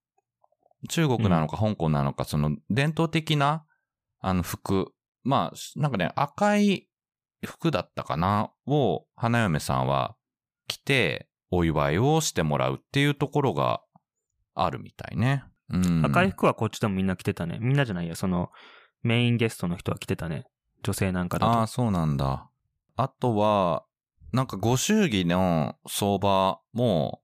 [0.89, 3.65] 中国なのか香港なのか、その伝統的な、
[4.19, 4.93] あの服、
[5.23, 6.87] まあ、なんかね、赤い
[7.45, 10.15] 服だったかなを花嫁さんは
[10.67, 13.81] 着て、お祝いをしてもらうっていうところが
[14.57, 15.43] あるみたいね。
[15.69, 16.05] うん。
[16.05, 17.57] 赤い服はこっちでもみんな着てたね。
[17.61, 18.51] みんなじゃないや、その、
[19.03, 20.45] メインゲストの人は着てたね。
[20.83, 21.53] 女性なんかだと。
[21.53, 22.49] ああ、そうなんだ。
[22.95, 23.83] あとは、
[24.31, 27.21] なんかご祝儀の相場も、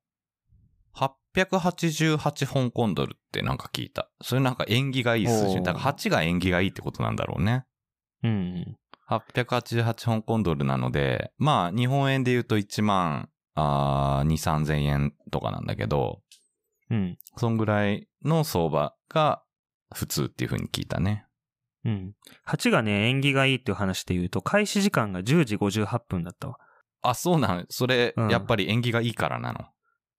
[1.35, 4.09] 888香港ドルってなんか聞いた。
[4.21, 5.55] それなんか縁起がいい数字。
[5.61, 7.65] だから8が縁起がいいってことなんだろうね。
[8.23, 8.77] うん。
[9.09, 16.21] 888香港ドルなので、まあ日本円で言うと1万、あー2、3000円とかなんだけど、
[16.89, 17.17] うん。
[17.37, 19.43] そんぐらいの相場が
[19.93, 21.25] 普通っていう風に聞いたね。
[21.85, 22.13] うん。
[22.47, 26.57] 8がね、縁起がいいっていう話で言うと、開始時間が10時58分だったわ。
[27.01, 27.65] あ、そうなの？
[27.69, 29.65] それ、うんやっぱり縁起がいいからなの？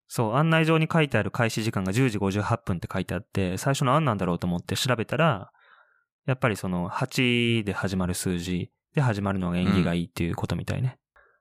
[0.07, 5.50] そう、案内状に書いてある開始時間が10時58分って書いてあって、最初の案なんだろうと思って調べたら、
[6.27, 10.98] やっぱりその8で始まる数字で始まるのが縁起がいいっていうことみたいね。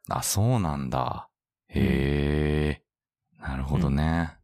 [0.09, 1.29] あ、そうなんだ。
[1.67, 2.79] へ
[3.39, 4.37] え、なるほどね。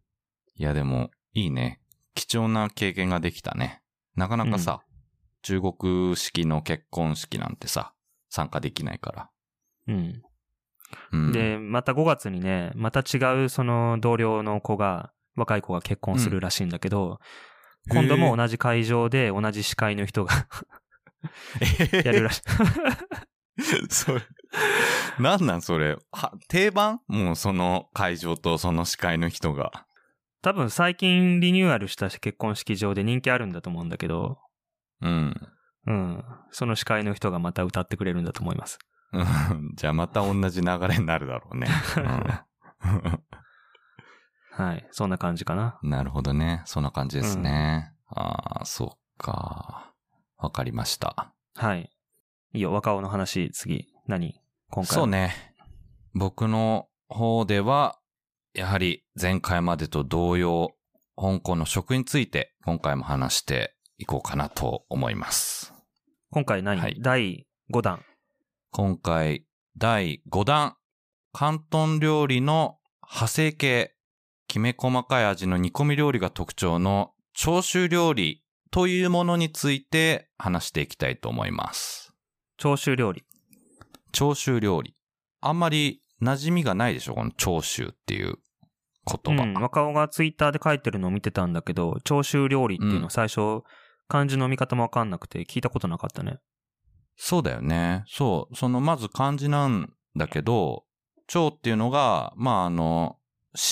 [0.59, 1.79] いや、でも、いいね。
[2.15, 3.81] 貴重な経験ができたね。
[4.17, 4.81] なかなかさ、
[5.41, 7.93] 中国式の結婚式なんてさ、
[8.29, 9.29] 参加できないから。
[9.87, 10.21] うん。
[11.13, 17.17] うん、で、また5月にね、また違うその同僚の子が、若い子が結婚するらしいんだけど、うん
[17.89, 20.47] 今度も同じ会場で同じ司会の人が
[22.03, 22.41] やるらしい。
[23.89, 24.21] それ、
[25.17, 25.97] なんなんそれ？
[26.11, 26.99] は、定番？
[27.07, 29.85] もうその会場とその司会の人が。
[30.41, 34.39] 多分最近リニューアルした結婚式場で人気あるんだと思うんだけど、
[35.01, 35.35] うん。
[35.87, 36.23] うん。
[36.51, 38.79] その司会の人がまた歌ってくれるんだと思います。
[39.11, 41.67] う んじゃあまた同じ流れになるだろうね。
[44.51, 44.87] はい。
[44.91, 45.79] そんな感じかな。
[45.81, 46.61] う んなるほどね。
[46.65, 47.93] そんな感じですね。
[48.07, 49.93] ああ、そっか。
[50.37, 51.33] わかりました。
[51.55, 51.91] はい。
[52.53, 53.87] いいよ、若尾の話、次。
[54.07, 54.41] 何？
[54.69, 54.95] 今回。
[54.95, 55.07] そう。
[55.07, 55.55] ね。
[56.13, 57.98] 僕の方では、
[58.53, 60.71] やはり前回までと同様、
[61.15, 65.73] 香港の食について今回も話していこうかなと思います。
[66.31, 68.03] 今回何、はい第5弾。
[68.71, 69.45] 今回、
[69.77, 70.75] 第5弾、
[71.37, 73.95] 広東料理の派生系、
[74.47, 82.13] きめ細かい味の煮込み料理が特徴の長州料理というものについて話していきたいと思います。
[82.57, 83.23] 長州料理。
[84.11, 84.95] 長州料理。
[85.41, 88.35] あんまり馴染みがないでしょこの長州っていう
[89.05, 89.43] 言葉。
[89.43, 89.53] うん。
[89.53, 93.63] 若尾がツイッターで書いてるのを見てたんだけど、長州料理っていううんの最初、
[94.07, 96.39] 漢字の見方もわかんなくて聞いたことなかったね。
[97.15, 98.03] そうだよね。
[98.07, 98.55] そう。
[98.55, 100.85] その、まず漢字なんだけど、
[101.27, 103.17] 長っていうのが、まあ、あの、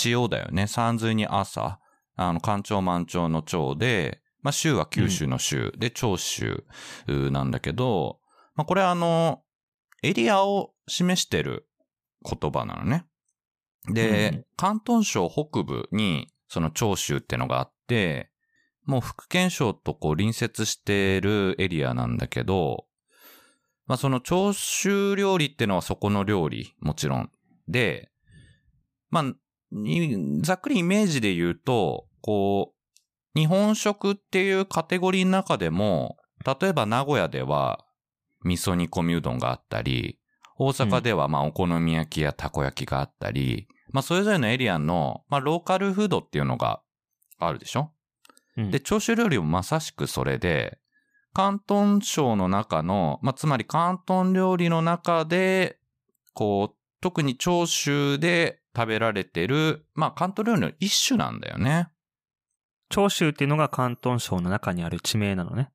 [0.05, 0.67] 塩だよね。
[0.67, 1.79] 山水に朝。
[2.15, 6.65] あの、干潮満潮の潮で、まあ、州は九州の州、で、長州
[7.07, 8.19] うなんだけど、
[8.55, 9.43] まあ、これあの、
[10.03, 11.67] エリアを示してる
[12.27, 13.05] 言葉なのね。
[13.87, 18.31] で、うん広東省北部に、その長州ってのがあって、
[18.85, 22.85] もう福建省とこう隣接してるエリアなんだけど、
[23.85, 27.31] まあその長州料理ってのはそこの料理、もちろん。
[27.67, 28.09] で、
[29.09, 29.33] まあ、
[29.71, 37.85] にざっくりイメージで言うと、こう、日本食っていうカテゴリーの中でも、例えば名古屋では
[38.43, 40.19] 味噌煮込みうどんがあったり、
[40.57, 46.81] 大阪ではまあお好み焼きやたこ焼きがあったり、まあそれぞれのエリアの、まあローカルフードっていうのが
[47.39, 47.91] あるでしょ？
[48.57, 48.71] うん。
[48.71, 50.79] で、長州料理もまさしくそれで、
[51.35, 55.77] 広東省の中の、まあ、つまり広東料理の中で、
[56.33, 61.89] こう、特に長州で食べられてる、まあ、広東料理の一種なんだよね。
[62.89, 65.69] 長州っていうのが広東省の中にある地名なのね。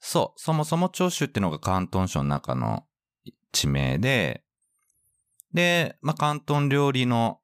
[0.00, 0.40] そう。
[0.40, 2.84] そもそも長州っていうのが広東省の中の
[3.52, 4.42] 地名で、
[5.52, 7.40] で、まあ、広東料理の、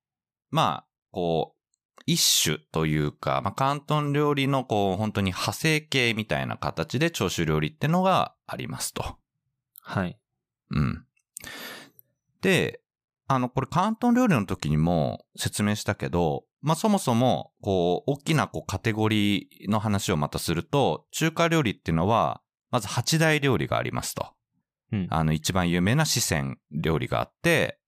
[0.50, 9.16] まあ、こう、一種というか、まあ、広東料理のこう、本当に派生系みたいな形で長州料理ってのがありますと。
[9.80, 10.18] はい。
[10.70, 11.06] うん。
[12.42, 12.80] で、
[13.28, 24.34] あの、これ広東料理の時にも説明したけど、まあ、そもそも、こう、大きなこうカテゴリーの話をまたすると、中華料理っていうのは、まず八大料理がありますと。
[25.10, 27.78] あの、一番有名な四川料理があって、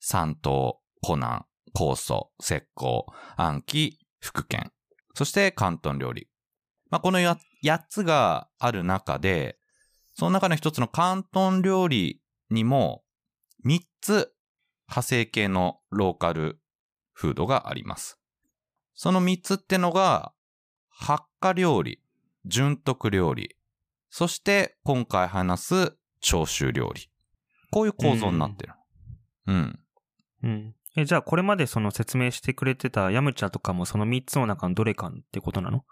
[0.00, 3.04] 山東、湖南、高祖、浙江、
[3.36, 4.72] 安徽、福建。
[5.14, 6.28] そして広東料理。
[6.90, 9.58] まあ、このや8つがある中で、
[10.14, 13.04] その中の一つの広東料理にも
[13.64, 14.32] 3つ
[14.88, 16.60] 派生系のローカル
[17.12, 18.18] フードがあります。
[18.94, 20.32] その3つってのが、
[20.88, 22.02] 発火料理、
[22.44, 23.56] 純徳料理、
[24.10, 27.10] そして今回話す長州料理。
[27.70, 28.72] こういう構造になってる。
[29.46, 29.80] うん。
[30.42, 30.74] うん。
[30.96, 35.84] え、じゃあこれまでその説明してくれてたヤムチャとかもその3つの中のどれかってことなの？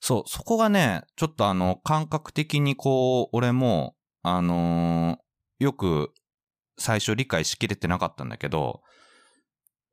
[0.00, 5.24] そう、そこがね、ちょっとあの、感覚的にこう、俺も、あのー
[5.60, 6.12] よく
[6.78, 8.82] 最初理解しきれてなかったんだけど、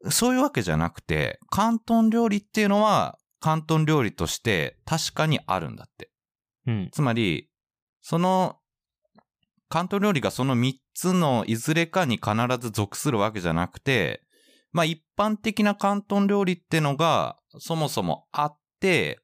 [0.10, 6.10] そういうわけじゃなくて、広東料理っていうのは、広東料理として確かにあるんだって。
[6.66, 6.90] うん。
[6.92, 7.50] つまり、
[8.02, 8.58] その、
[9.72, 14.22] 関東料理がその3つのいずれかに必ず属するわけじゃなくて、
[14.74, 19.20] まあ一般的な広東料理ってのがそもそもあって、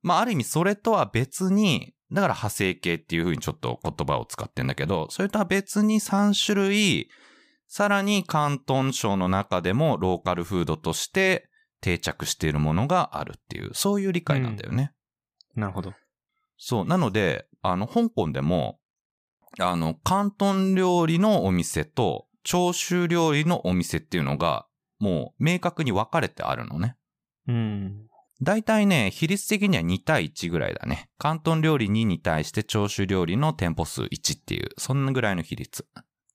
[0.00, 7.10] まあある意味それとは別に、だから派生系っていうふうにちょっと言葉を使ってんだけど、それとは別に3種類、
[7.68, 11.50] さらに広東省の中でもローカルフードとして
[11.82, 14.92] 定着しているものがあるっていう、そういう理解なんだよね。
[15.54, 15.92] なるほど。
[16.56, 16.84] そう。
[16.86, 18.78] なので、あの、香港でも、
[19.58, 24.66] あの、広東料理のお店と、長州料理のお店っていうのが、
[24.98, 26.96] もう明確に分かれてあるのね。
[27.48, 28.06] うん。
[28.42, 31.08] 大体ね、比率的には2対1ぐらいだね。
[31.20, 35.86] 広東料理2に対して長州料理の店舗数1っていう、そんなぐらいの比率。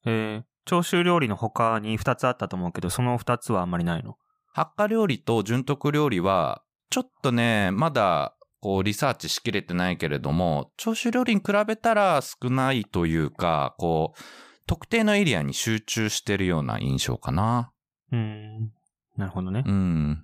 [0.06, 4.18] えー、長州料理の他に2つあったと思うけど、その2つはあんまりないの
[4.52, 14.22] 発火料理と純徳料理は、ちょっとね、まだ、こう、リサーチしきれてないけれども、長州料理に比べたら少ないというか、こう、
[14.66, 17.72] 特定のエリアに集中してるような印象かな。
[18.12, 18.72] うーん。
[19.18, 19.72] なるほどねう。
[19.72, 20.24] ん。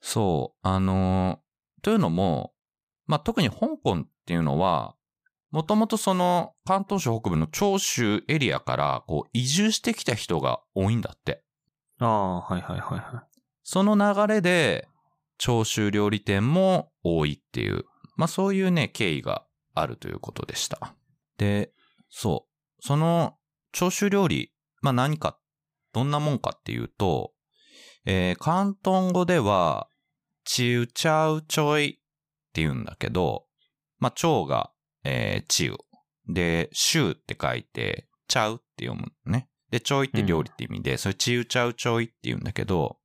[0.00, 0.58] そう。
[0.66, 2.52] あのーというのも、
[3.06, 4.94] まあ、特に香港っていうのは、
[5.50, 11.42] もともとその関東省北部の長州エリアからこう移住してきた人が多いんだって。
[11.98, 13.26] ああ、はいはいはいは
[13.62, 14.88] その流れで
[15.44, 17.84] 長州料理店も多いっていう、
[18.14, 20.94] まあそういうね、経緯があるということでした。
[21.36, 21.72] で、
[22.10, 22.80] そう。
[22.80, 23.34] その
[23.72, 25.40] 長州料理、まあ何か、
[25.92, 27.32] どんなもんかっていうと、
[28.04, 29.88] えー、広東語では、
[30.44, 31.92] チウチャウチョイっ
[32.52, 33.46] て言うんだけど、
[33.98, 34.70] まあ、蝶が、
[35.02, 35.76] えー、チウ。
[36.32, 39.48] で、シューって書いて、チャウって読むのね。
[39.72, 42.98] で、チョイって料理って意味で、それチウチャウチョイって言うんだけど、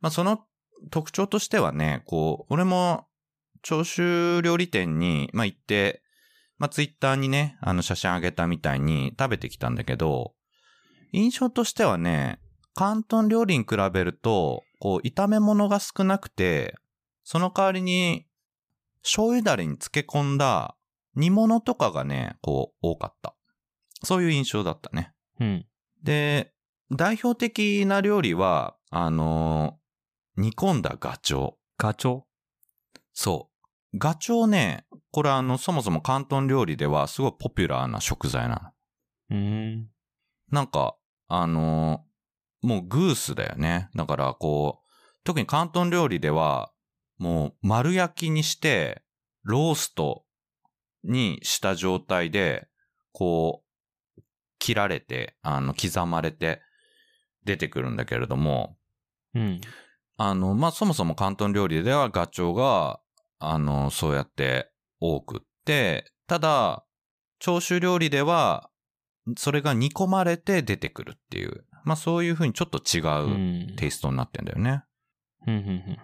[0.00, 0.47] まあ、その
[0.90, 3.06] 特徴としてはね、こう、俺も、
[3.62, 6.02] 長州料理店に、まあ、行って、
[6.58, 10.34] まあ、ツイッターにね、あの、写真あげたみたいに食べてきたんだけど、
[11.12, 12.40] 印象としてはね、
[12.76, 16.76] 広東料理に比べると、こう、炒め物が少なくて、
[17.24, 18.26] その代わりに、
[19.02, 20.76] 醤油だれに漬け込んだ
[21.14, 23.34] 煮物とかがね、こう、多かった。
[24.04, 25.12] そういう印象だったね。
[25.40, 25.44] い。
[25.44, 25.66] うん。
[26.02, 26.52] で、
[26.92, 29.77] 代表的な料理は、あのー
[30.38, 31.54] 煮込んだガチョウ。
[31.76, 32.22] ガチョウ？
[33.12, 33.50] そ
[33.92, 33.98] う。
[33.98, 38.72] ガチョウね、これあの、そもそも広東料理ではすごいポピュラーな食材な
[39.30, 39.36] の。
[39.36, 39.88] うーん。
[40.52, 43.88] なんか、あのーもうグースだよね。
[43.94, 44.90] だからこう、
[45.22, 46.72] 特に広東料理では、
[47.16, 49.02] もう丸焼きにして、
[49.44, 50.24] ロースト
[51.04, 52.68] にした状態で、
[53.12, 53.64] こ
[54.16, 54.22] う、
[54.58, 56.60] 切られて、あの、刻まれて
[57.44, 58.76] 出てくるんだけれども、
[59.34, 59.60] うん。
[60.18, 63.00] あの、まあ、そもそも広東料理ではガチョウが、
[63.38, 66.84] あの、そうやって多くって、ただ、
[67.38, 68.68] 長州料理では、
[69.36, 73.28] それが煮込まれて出てくるっていう、まあ、そういう風にちょっと違う。
[73.28, 74.82] うんテイストになってんだよね。
[75.46, 75.98] うんうんうん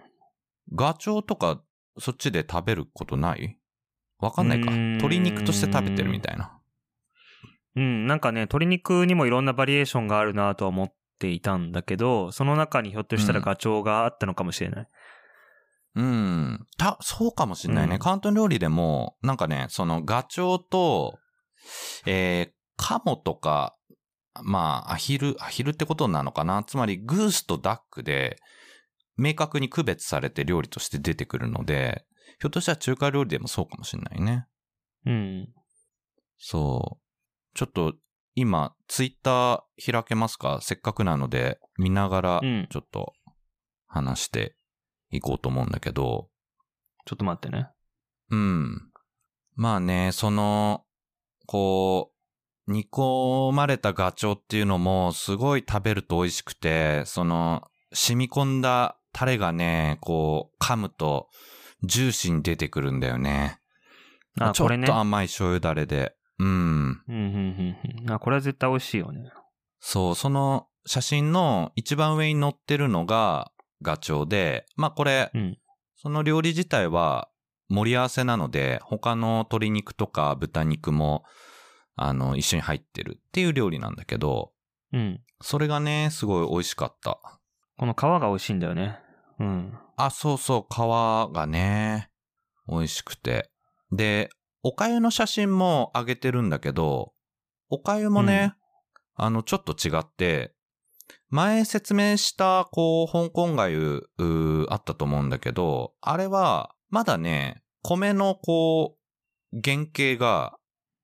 [0.73, 1.61] ガチョウとか、
[1.99, 3.59] そっちで食べることない？
[4.17, 4.71] わかんないか。
[4.71, 6.59] 鶏肉として食べてるみたいな。
[7.75, 14.87] うん、なんかね、鶏肉にもいろんなバリエーションがあるなとは思っていたんだけど、その中にひょっとしたらうんガチョウがあったのかもしれない。
[15.95, 16.67] うん。
[16.77, 17.95] た、そうかもしんないね。
[17.95, 21.17] うん広東料理でも、なんかね、そのガチョウと、
[22.05, 23.75] えー、カモとか、
[24.43, 26.63] まあ、アヒル、アヒルってことなのかな？
[26.65, 28.37] つまり、グースとダックで、
[29.15, 32.05] 明確に区別されて料理として出てくるので、
[32.41, 34.45] ひょっとしたら中華料理でもそうかもしんないね。
[35.05, 35.47] うん。
[36.37, 37.57] そう。
[37.57, 37.93] ちょっと、
[38.35, 40.59] 今、ツイッター開けますか？
[40.61, 43.13] せっかくなので、見ながらうん、ちょっと、
[43.87, 44.57] 話して
[45.09, 46.27] いこうと思うんだけど、
[47.05, 47.69] ちょっと待ってね。
[48.29, 48.91] うん。
[49.55, 50.83] まあね、その、
[51.45, 52.11] こ
[52.67, 57.63] う、煮込まれたガチョウっていうのもすごい食べると美味しくて、その、
[57.93, 61.29] 染み込んだタレがね、こう、噛むと
[61.83, 63.59] ジューシーに出てくるんだよね。
[64.39, 64.83] あ、ちょこれね。
[64.83, 66.15] っと甘い醤油だれで。
[66.39, 66.47] うん。
[66.47, 68.11] うん、うん、うんうん。
[68.11, 69.31] あ、これは絶対美味しいよね。
[69.79, 75.57] そう、その写真の一番上に載ってるのがガチョウで、まあこれ、うん。
[75.95, 77.29] その料理自体は
[77.69, 81.23] 盛り合わせなので、他の鶏肉とか豚肉も、
[81.95, 84.51] あの、一緒に入ってるっていう料理なんだけど、
[84.93, 85.21] うん。
[85.41, 87.19] それがね、すごい美味しかった。
[87.77, 88.99] この皮が美味しいんだよね。
[89.39, 89.73] うん。
[89.97, 92.09] あ、そうそう、皮がね、
[92.67, 93.49] 美味しくて。
[93.91, 94.29] で、
[94.67, 97.13] お粥の写真も上げてるんだけど、
[97.69, 98.55] お粥もね、
[99.13, 100.55] あの、ちょっと違って、
[101.29, 108.97] 前説明した、こう、香港粥、うーあったと思うんだけど、あれは、まだね、米の、こ
[109.53, 110.57] う、原型が、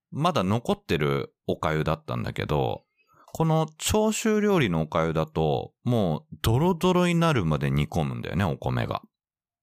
[0.10, 2.82] まだ残ってるお粥だったんだけど、
[3.28, 9.04] この長州料理のお粥だと、もう、ドロドロになるまで煮込むんだよね、お米が。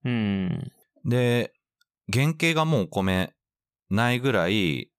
[0.05, 0.71] うん。
[1.03, 1.51] で、
[2.09, 3.33] 原型がもうお米
[3.89, 4.91] ないぐらい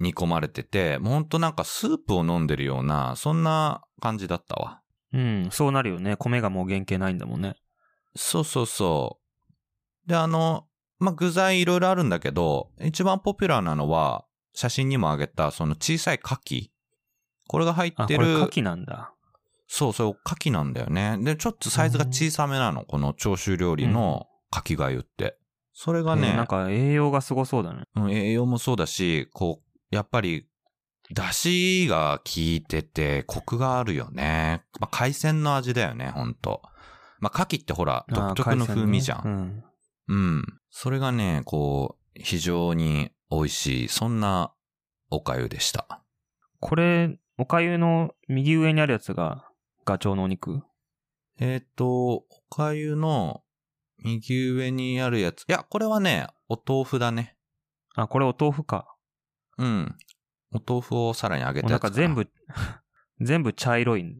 [0.00, 4.80] 煮込まれてて、もうほんとなんかスープを飲んでるような、そんな感じだったわ。
[5.12, 5.48] うん。
[5.50, 6.16] そうなるよね。
[6.16, 7.54] 米がもう原型ないんだもんね。
[8.16, 9.20] そうそうそ
[10.06, 10.08] う。
[10.08, 10.66] で、あの、
[10.98, 14.24] まあ、具材いろいろあるんだけど、一番ポピュラーなのは、
[14.54, 16.68] 写真にもあげた、その小さい牡蠣。
[17.48, 18.18] これが入あ、ってる。
[18.18, 19.12] これ牡蠣なんだ。
[19.66, 21.16] そうそう、牡蠣なんだよね。
[21.20, 22.84] で、ちょっとサイズが小さめなの。
[22.84, 25.38] この長州料理のかきがゆって。
[25.72, 27.84] それがえね、ーなんか栄養がすごそうだね。
[27.96, 30.46] うん栄養もそうだし、こう、やっぱり、
[31.10, 34.64] 出汁が効いてて、コクがあるよね。
[34.80, 36.62] まあ、海鮮の味だよね、ほんと。
[37.20, 39.18] まあ、牡蠣ってほら、独特の風味じゃん。
[39.18, 39.64] 海鮮ね
[40.08, 40.44] うん。
[40.70, 44.52] それがね、こう、非常に美味しい、そんな
[45.10, 46.02] おかゆでした。
[46.60, 49.48] これ、おかゆの右上にあるやつが
[49.84, 50.62] ガチョウのお肉？
[51.38, 53.41] えっ、と、おかゆの
[54.04, 55.42] 右上にあるやつ。
[55.42, 57.36] いや、これはね、お豆腐だね。
[57.94, 58.96] あ、これお豆腐か。
[59.58, 59.96] うん。
[60.52, 61.90] お豆腐をさらに揚げたやつかな。
[61.90, 62.28] んか全部、
[63.20, 64.16] 全部茶色い。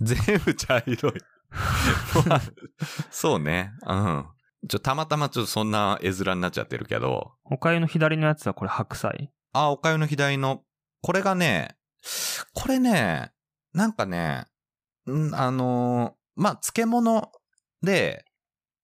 [0.00, 1.12] 全部茶色い。
[2.26, 2.42] まあ
[3.10, 3.72] そうね。
[3.86, 4.26] うん。
[4.68, 7.32] ちょ、たまたまちょっとそんな絵面になっちゃってるけど。
[7.44, 9.30] おかゆの左のやつはこれ白菜？
[9.52, 10.62] あ、おかゆの左の、
[11.02, 11.76] これがね、
[12.54, 13.32] これね、
[13.72, 14.46] なんかね、
[15.06, 17.30] んあのーまあ、漬物
[17.82, 18.24] で、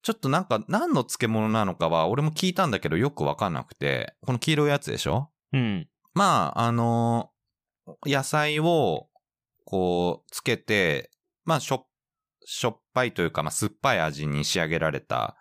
[0.02, 5.30] ちょっとなんか何の漬物なのかは俺も聞いたんだけどよくわかんなくて、この黄色いやつでしょ？
[5.52, 5.88] うん。
[6.14, 7.40] まあ、あのー
[8.06, 9.08] 野菜を、
[9.64, 11.10] こう、つけて、
[11.44, 11.88] まあ、しょ、
[12.44, 15.36] しょっぱいというか、まあ、酸っぱい味に仕上げられた、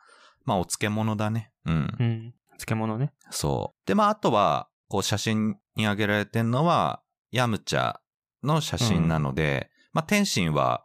[0.46, 1.52] まあ、お漬物だね。
[1.66, 1.74] うん。
[2.00, 2.34] うん。
[2.54, 3.14] 漬物ね。
[3.30, 3.88] そう。
[3.88, 7.98] で、まあ、あとは、こう、写真に上げられてんのは、ヤムチャ
[8.42, 10.84] の写真なので、まあ、天津は、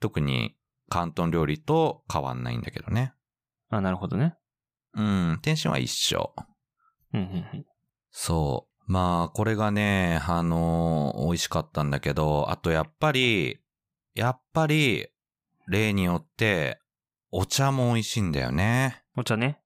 [0.00, 0.56] 特に、
[0.90, 3.12] 広東料理と変わんないんだけどね。
[3.70, 4.36] あ、なるほどね。
[4.94, 6.34] うん、天津は一緒。
[7.12, 7.66] うん、うん、うん。
[8.10, 8.74] そう。
[8.86, 13.58] まあ、これがね、あのー美味しかったんだけど、あとやっぱり、
[14.14, 15.08] やっぱり、
[15.66, 16.78] 例によって、
[17.30, 19.02] お茶も美味しいんだよね。
[19.16, 19.60] お茶ね。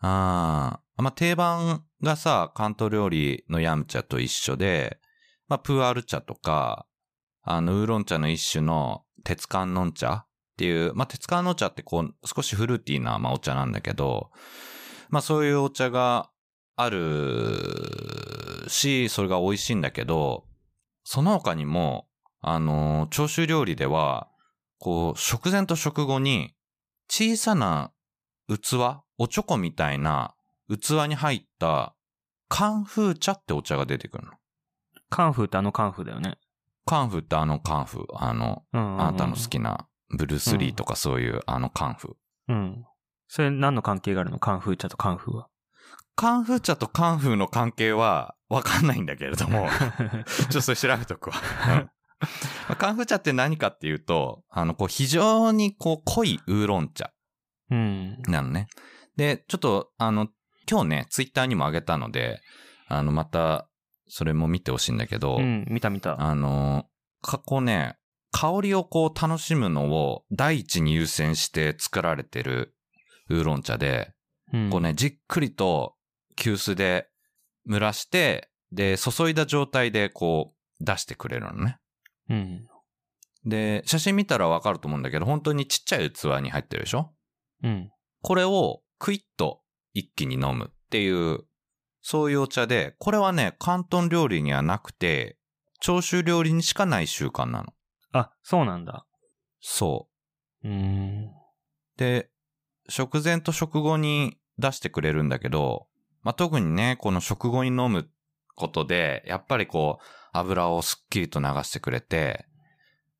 [0.00, 1.02] ああ。
[1.02, 4.98] まあ、定番がさ、関東料理のヤムチャと一緒で、
[5.48, 6.86] まあ、プーアル茶とか、
[7.42, 14.30] あの、ウーロン茶の一種の鉄観音茶っていう、まあ、鉄観音茶ってこう、少しフルーティーな、まあ、お茶なんだけど、
[15.10, 16.30] まあ、そういうお茶が
[16.76, 20.44] あるし、それが美味しいんだけど、
[21.02, 22.06] その他にも、
[22.40, 24.28] あの、長州料理では、
[24.78, 26.54] こう、食前と食後に、
[27.10, 27.92] 小さな
[28.48, 28.76] 器
[29.18, 30.34] おちょこみたいな
[30.68, 31.96] 器に入った、
[32.48, 34.32] カンフー茶ってお茶が出てくるの。
[35.10, 36.38] カンフーってあのカンフーだよね。
[36.86, 39.00] カンフーってあのカンフー、あの、うんうんうん。
[39.00, 42.52] あなたの好きなブルース・リーとかそういうあのカンフー。
[42.52, 42.84] うん。
[43.28, 44.38] それ何の関係があるの？
[44.38, 45.48] カンフー茶とカンフーは？
[46.16, 49.68] カンフー茶とカンフーの関係はわかんないんだけれども、
[50.26, 51.36] ちょっとそれ調べとくわ。
[52.78, 57.12] カンフー茶って何かっていうと、あの、こう非常にこう濃いウーロン茶
[57.70, 58.22] うん。
[58.28, 58.68] なのね。
[59.16, 60.28] で、ちょっと、あの、
[60.70, 62.40] 今日ね、ツイッターにも上げたので、
[62.88, 63.68] あの、また、
[64.08, 66.20] それも見てほしいんだけど、うん、見た見た。
[66.20, 66.86] あの、
[67.22, 67.96] 過去ね、
[68.36, 72.74] 香りをこう楽しむのを第一に優先して作られてる
[73.30, 74.12] ウーロン茶で、
[74.52, 75.94] うんこうね、じっくりと
[76.34, 77.08] 急須で
[77.70, 81.78] 蒸らして、で、注いだ状態でこう出してくれるのね。
[82.28, 82.66] うん。
[83.44, 87.12] で、写真見たらわかると思うんだけど、本当にちっちゃい器に入ってるでしょ？
[87.62, 87.90] うん。
[88.20, 89.60] これをクイッと
[89.92, 91.44] 一気に飲むっていう、
[92.02, 95.38] そういうお茶で、これはね、広東料理にはなくて、
[95.78, 97.72] 長州料理にしかない習慣なの。
[98.14, 99.06] あ、そうなんだ。
[99.60, 100.08] そ
[100.62, 100.68] う。
[100.68, 101.30] うーん。
[101.96, 102.30] で、
[102.88, 105.88] 食前と食後に出してくれるんだけど、
[106.22, 108.08] まあ、特にね、この食後に飲む
[108.54, 112.46] ことで、やっぱりこう、油をすっきりと流してくれて、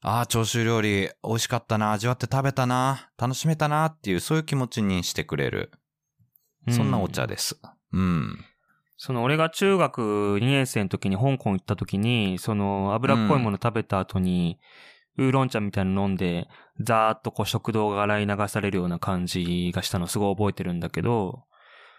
[0.01, 5.73] ああ、長州料理美味しかったな、味わって食べたな、楽しめたなっていう、そういう気持ちにしてくれる。
[6.71, 7.35] そんなお茶で。
[7.35, 7.59] です。
[7.93, 8.45] うん。
[8.97, 14.59] その俺が中学2年生の時に香港行った時に、その脂っこいもの食べた後に、
[15.17, 16.49] ウーロン茶みたいなの飲んで、
[16.81, 21.45] ザーッとこう食道が洗い流されるような感じがしたのすごい覚えてるんだけど、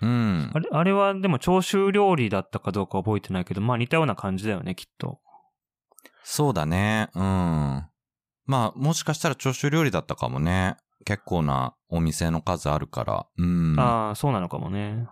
[0.02, 0.60] うんあ。
[0.60, 5.20] れ、あれはでも長州料理だったかどうか覚えてないけど、まあ似たような感じだよね、きっと。
[6.24, 7.10] そうだね。
[7.14, 7.22] うん。
[7.22, 7.88] ま
[8.48, 10.76] あ、もしかしたら長州料理だったかもね。
[11.06, 13.26] 結構なお店の数あるから。
[13.38, 13.80] うん。
[13.80, 15.08] ああ、そうなのかもね。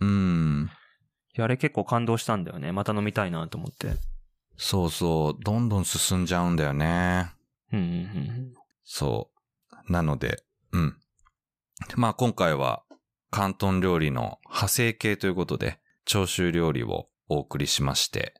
[0.00, 0.70] うん。
[1.34, 2.72] いや、あれ結構感動したんだよね。
[2.72, 3.94] また飲みたいなと思って。
[4.56, 5.42] そうそう。
[5.42, 7.30] どんどん進んじゃうんだよね。
[7.72, 8.52] うんうんうん
[8.84, 9.30] そ
[9.88, 9.92] う。
[9.92, 10.96] なので、うん。
[11.96, 12.82] まあ今回は、
[13.32, 18.34] 広東料理の派生系ということで、長州料理をお送りしまして。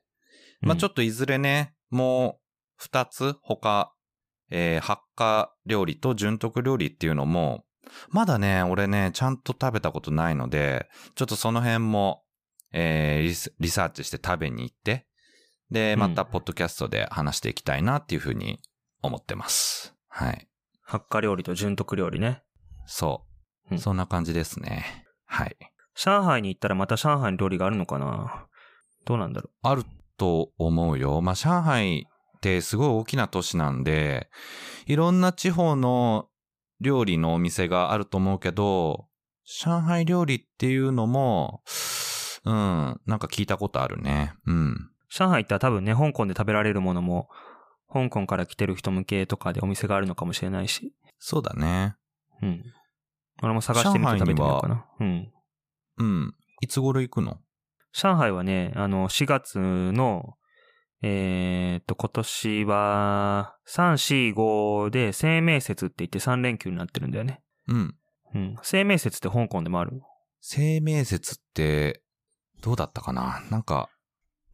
[0.62, 0.68] うん。
[0.68, 2.40] まあちょっっといずれね、もう
[2.76, 3.94] 二つ他、
[4.50, 7.64] えー、発火料理と純徳料理っていうのも、
[8.10, 12.22] まだね、俺ね、ちゃんと食べたことないので、ちょっとその辺も、
[12.72, 15.06] えーリス、リサーチして食べに行って、
[15.70, 18.60] で、うんまたポッドキャストで話していきたいなっていうふうに
[19.02, 19.94] 思ってます。
[20.08, 20.48] はい。
[20.82, 22.42] 発火料理と純徳料理ね。
[22.86, 23.24] そ
[23.70, 25.06] うんそんな感じですね。
[25.24, 25.56] はい。
[25.94, 28.46] 上海に行ったらまた上海の料理があるのかな？
[29.04, 29.84] どうなんだろある
[30.16, 31.20] と思うよ。
[31.20, 32.06] まあ、上海
[32.36, 34.28] ってすごい大きな都市なんで、
[34.86, 36.28] いろんな地方の
[36.80, 39.06] 料理のお店があると思うけど、
[39.44, 41.62] 上海料理っていうのも、
[42.44, 44.34] うん、なんか聞いたことあるね。
[44.46, 44.72] うん。
[44.72, 44.76] う。
[45.08, 47.28] 上海行ったら多分ね、香港で食べられるものも、
[47.92, 50.94] 香港から来てる人向けとかでお店があるのかもしれないし。
[51.18, 51.96] そうだね。
[52.42, 52.64] うん。
[53.42, 54.86] 俺も探してみて食べてみようかな。
[55.00, 55.32] うん。
[55.98, 56.34] うん。
[56.60, 57.38] いつ頃行くの？
[57.92, 60.36] 上海はね、あの、4月の、
[61.02, 67.42] えーっと、今年は、3、4、5で生命節って言って3連休になってるんだよね。
[67.68, 67.94] うん。
[68.34, 68.56] うん。
[68.62, 70.00] 生命節って香港でもある
[70.40, 72.01] 生命節って、
[72.62, 73.42] どうだったかな？
[73.50, 73.90] なんか、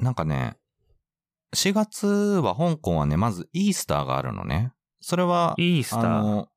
[0.00, 0.56] なんかね、
[1.54, 4.72] 4月は香港はね、まずイースターがあるのね。
[5.00, 6.00] それは、イースター。
[6.00, 6.48] あの、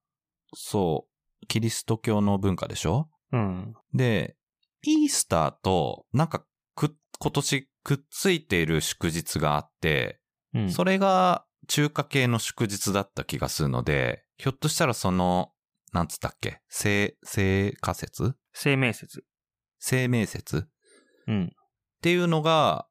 [0.55, 1.07] そ
[1.43, 3.09] う、キリスト教の文化でしょ？
[3.31, 3.73] うん。
[3.93, 4.35] で、
[4.83, 6.43] イースターと、なんか、
[6.75, 10.19] く、今年くっついている祝日があって、
[10.53, 10.71] うん。
[10.71, 15.51] それが中華系の祝日だった気がするので、ひょっとしたらその、
[15.93, 16.61] なんつったっけ？
[16.69, 19.25] 生、生化節生命節。
[19.79, 20.67] 生命節
[21.27, 21.45] うん。
[21.45, 21.49] っ
[22.01, 22.87] ていうのが、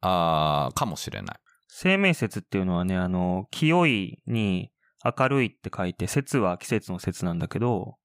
[0.00, 1.36] あーかもしれない。
[1.68, 4.70] 生命節っていうのはね、あの、清いに
[5.04, 7.96] 明るいって書いて、節は季節の節なんだけど、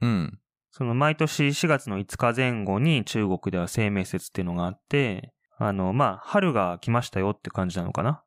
[0.00, 0.38] うん。
[0.70, 8.22] その毎年4月の5日前後に中国では生命節っていうのがあって、あの、まあ、春が来ましたよって感じなのかな。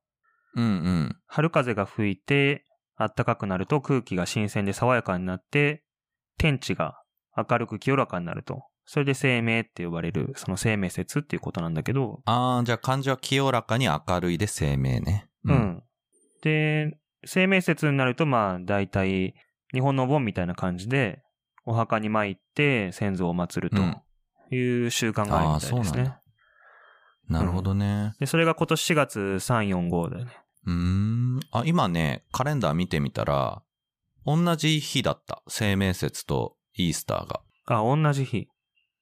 [0.56, 1.18] うんうん。
[1.26, 2.66] 春風が吹いて、
[2.98, 5.84] 暖かくなると空気が新鮮で爽やかになって、
[6.38, 7.02] 天地が
[7.36, 8.66] 明るく清らかになると。
[8.86, 15.28] それで生命って呼ばれる、その生命節っていうことなんだけど、あーじゃあ漢字は清らかに明るいで生命ね。
[15.46, 15.84] うん。
[16.42, 19.34] で、生命節になると、まあ、大体、
[19.74, 21.24] 日本のお盆みたいな感じで、
[21.66, 23.96] お墓に参って先祖を祀るうん
[24.50, 26.22] という習慣があるみたいですあーそうなんねだ。
[27.30, 28.14] なるほどね。
[28.20, 30.32] で、それが今年4月3、4、5だよね。
[30.66, 31.40] うーん。
[31.52, 33.64] あ、今ね、カレンダー見てみたら、
[34.26, 35.42] 同じ日だった。
[35.48, 37.42] 生命節とイースターが。
[37.68, 38.50] あ、同じ日。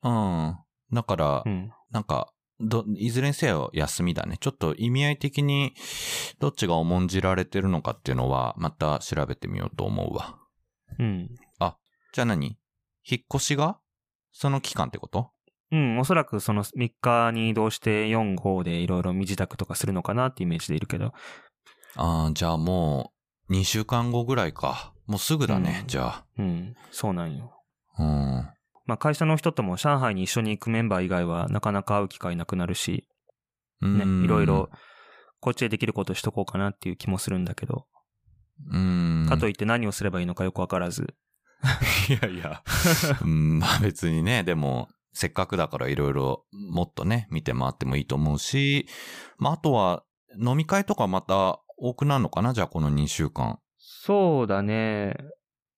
[0.03, 0.57] うん。
[0.91, 1.71] だから、うん。
[1.91, 4.37] なんか、ど、いずれにせよ休みだね。
[4.39, 5.73] ちょっと意味合い的に、
[6.39, 10.37] どっちが重んじられてるのかっていうのは、また調べてみようと思うわ。
[10.99, 11.29] うん。
[12.13, 12.57] じゃあ何？
[13.09, 13.79] 引っ越しが？
[14.33, 15.31] その期間ってこと？
[15.71, 21.13] うん、おそらくその3日に移動して4、5でいろいろ身支度とかするのかなってイメージでいるけど。
[21.95, 23.13] ああ、じゃあも
[23.47, 24.91] う、2週間後ぐらいか。
[25.07, 27.53] もうすぐだね、うんじゃうん、そうなんよ。
[27.95, 28.03] あ。
[28.03, 28.49] うん。
[28.91, 33.07] まあ会社の人とも上海に一緒に行くメンバー以外はなかなか会う機会なくなるし、
[33.81, 34.69] ね、うんいろいろ、
[35.39, 37.85] こっちでできることしとこうかなっていう気もするんだけど、
[38.69, 39.25] うん。
[39.29, 41.15] かといって何をすればいいのかよくわからず。
[42.09, 42.63] いやいや。
[43.23, 48.87] うん、まあ別にね、でも、せっかくだからいろいろもっとね、見て回ってもいいと思うし、
[49.37, 50.03] まああとは
[50.37, 52.51] 飲み会とかまた多くなるのかな？
[52.53, 53.57] じゃあこの2週間。
[53.77, 55.15] そうだね。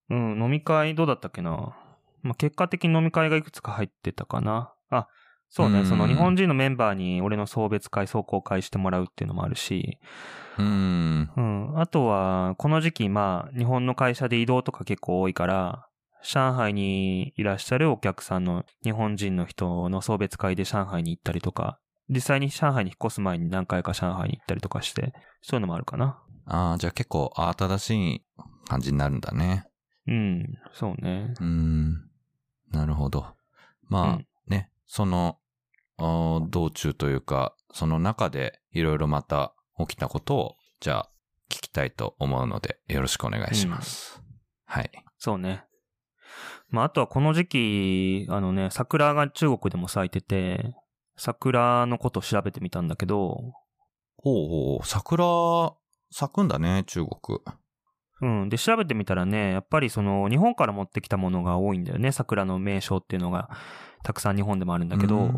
[0.09, 1.77] うん、飲み会どうだったっけな？
[2.23, 4.73] まあ、結果的に飲み会がいくつか入ってたかな。
[4.89, 5.07] あ、
[5.49, 9.99] そうね、うんその日本人のメンバーに俺の送別会、壮行会してもらうっていうのもあるし、
[10.57, 11.31] うん。
[11.35, 11.79] うん。
[11.79, 15.87] あとは、この時期、まあ、日本の会社で移動とか結構多いから、
[16.23, 26.21] 上海にいらっしゃるお客さんの日本人の人の送別会で上海に行ったりとか、実際に上海に引っ越す前に何回か上海に行ったりとかして、そういうのもあるかな。
[26.45, 28.25] ああ、じゃあ結構慌ただしい
[28.67, 29.65] 感じになるんだね。
[30.07, 31.33] うん、そうね。
[31.39, 32.09] うん。
[32.73, 33.25] なるほど。
[33.87, 35.37] まあ、うんね、その、
[35.97, 41.09] 道中というか、その中でいろいろまた起きたことを、じゃあ
[41.49, 44.21] 聞きたいと思うので、よろしくお願いします。
[44.65, 44.91] はい。
[45.17, 45.63] そうね。
[46.69, 50.75] まあ、あとはこの時期、あのね、桜が中国でも咲いてて、
[51.15, 53.53] 桜のことを調べてみたんだけど、
[54.17, 55.73] ほうほう、桜、
[56.11, 57.39] 咲くんだね、中国。
[58.21, 58.49] うん。
[58.49, 62.11] で、調べてみたらね、やっぱりその、日本から持ってきたものが多いんだよね。
[62.11, 63.49] 桜の名所っていうのが、
[64.03, 65.37] たくさん日本でもあるんだけど、うん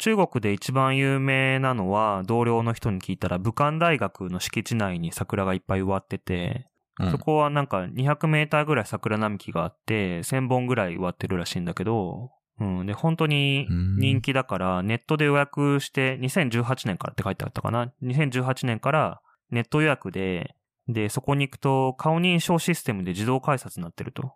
[0.00, 6.66] 中国で一番有名なのは、同僚の人に聞いたら、武漢大学の敷地内に桜がいっぱい植わってて、
[7.00, 12.86] うんそこはなんか200メーターぐらい桜並木があって、1000本ぐらい植わってるらしいんだけど、うん。
[12.86, 20.56] で、本当に人気だから、ネットで予約して、2018年からって書いてあったかな？2018年からネット予約で、
[20.88, 24.34] で、そこに行くと顔認証システムで自動改札になってると。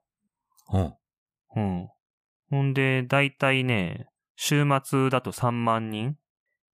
[0.72, 0.94] うん。
[1.56, 1.88] うん。
[2.50, 6.16] ほんで、だいたいね、週末だと3万人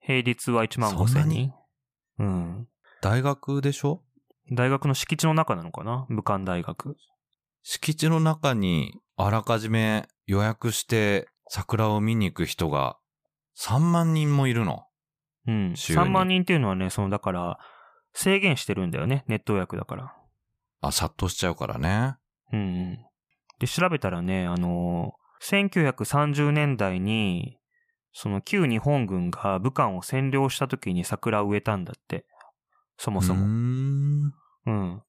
[0.00, 1.34] 平日は1万5そんなに？
[1.34, 1.52] 千人
[2.18, 2.68] うん。
[3.02, 4.02] 大学でしょ？
[4.50, 6.06] 大学の敷地の中なのかな？
[6.08, 6.96] 武漢大学。
[7.62, 12.98] 敷地の中にあらかじめ予約して桜を見に行く人が
[13.58, 14.86] 3万人もいるの？
[15.46, 15.72] うん。
[15.76, 17.58] 週に3万人っていうのはね、その、だから、
[18.12, 19.24] 制限してるんだよね。
[19.28, 20.14] ネット予約だから。
[20.80, 22.16] あ、殺到しちゃうからね。
[22.52, 22.98] うんうん。
[23.58, 27.58] で、調べたらね、あの、1930年代に、
[28.12, 32.26] その旧日本軍が武漢を占領した時に桜を植えたんだって。
[32.96, 33.46] そもそも。
[33.46, 34.32] ん。
[34.66, 35.02] うん。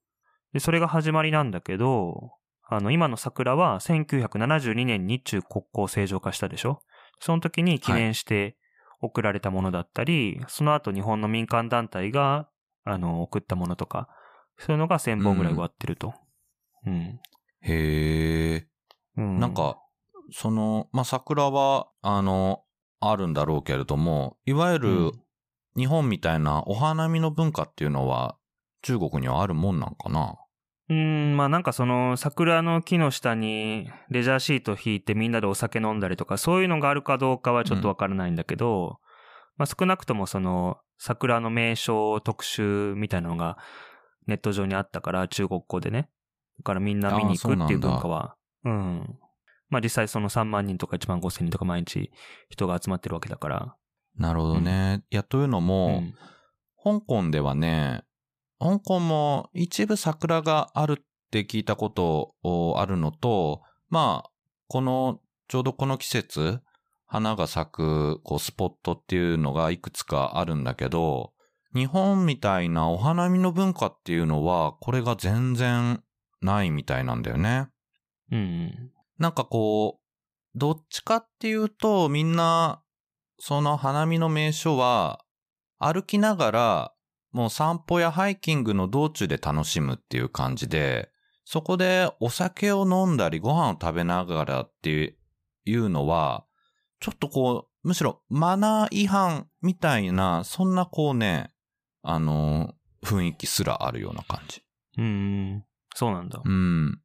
[0.54, 2.32] で、それが始まりなんだけど、
[2.68, 6.82] あの、今の桜は1972年に日中国交正常化したでしょ？
[7.20, 8.58] その時に記念して
[9.02, 12.47] 送られたものだったり、その後日本の民間団体が、
[12.92, 14.10] あの、送ったものとか、
[14.58, 16.14] そういうのが1000本ぐらい植わってると。
[16.86, 17.20] うん。
[17.62, 18.68] へえ。
[19.18, 19.40] うん。
[19.40, 19.78] なんか、
[20.32, 22.64] その、まあ、桜は、あの、
[23.00, 25.12] あるんだろうけれども、いわゆうるん、
[25.76, 28.38] 日本みたいなお花見の文化っていうのは、
[28.82, 30.36] 中国にはあるもんなんかな？
[30.90, 39.00] うーん、まあなんかその桜の木の下にレジャーシート引いてみんなでお酒飲んだりとかそういうのがあるかどうかはちょっとわからないんだけど、
[39.58, 43.58] まあ少なくともその桜の名所特集みたいなのが
[44.28, 46.10] ネット上にあったから中国語でね。
[46.60, 48.36] だからみんな見に行くっていう文化は。
[48.66, 49.18] うん。
[49.70, 52.12] まあ実際その3万人とか1万5千人とか毎日
[52.50, 53.76] 人が集まってるわけだから。
[54.18, 55.04] なるほどね。
[55.10, 56.14] いや、というのうも、ん。
[56.84, 58.04] 香港ではね、
[58.60, 62.34] 香港も一部桜があるって聞いたこと
[62.78, 64.30] あるのと、まあ、
[64.68, 66.60] この、ちょうどこの季節、
[67.10, 71.34] 花が咲く、こう、スポットっていうのがいくつかあるんだけど、
[71.74, 76.03] 日本みたいなお花見の文化っていうのは、これが全然
[76.41, 77.68] ないみたいなんだよね。
[78.32, 78.91] うん。
[79.18, 82.84] なんかこう、どっちかっていうと、みんな、
[83.39, 85.26] その花見の名所は、
[85.80, 86.93] 歩きながら、
[87.32, 91.10] もう散歩やハイキングの道中で楽しむっていう感じで、
[91.43, 95.18] そこでお酒を飲んだりご飯を食べながらって
[95.66, 96.45] いうのは、
[97.00, 101.52] ちょっとこう、むしろマナー違反みたいな、そんなこうね、
[102.02, 102.74] あの、
[103.04, 104.64] 雰囲気すらあるような感じ。
[104.97, 105.64] うん。
[105.95, 106.41] そうなんだ。
[106.43, 107.02] うん。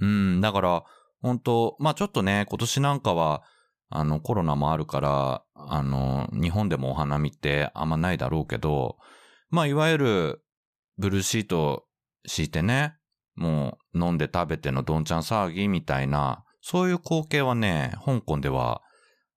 [0.00, 0.40] うん。
[0.40, 0.84] だから、
[1.20, 3.42] 本当まあちょっとね、今年なんかは、
[3.88, 8.98] あの、コロナもあるから、あの、日本でもお花見ってあんまないだろうけど、
[9.50, 10.44] まあいわゆる、
[10.98, 11.84] ブルーシート
[12.26, 12.96] 敷いてね、
[13.34, 18.82] もう飲んで食べてのどんちゃん騒ぎみたいな、そういう光景はね、香港では、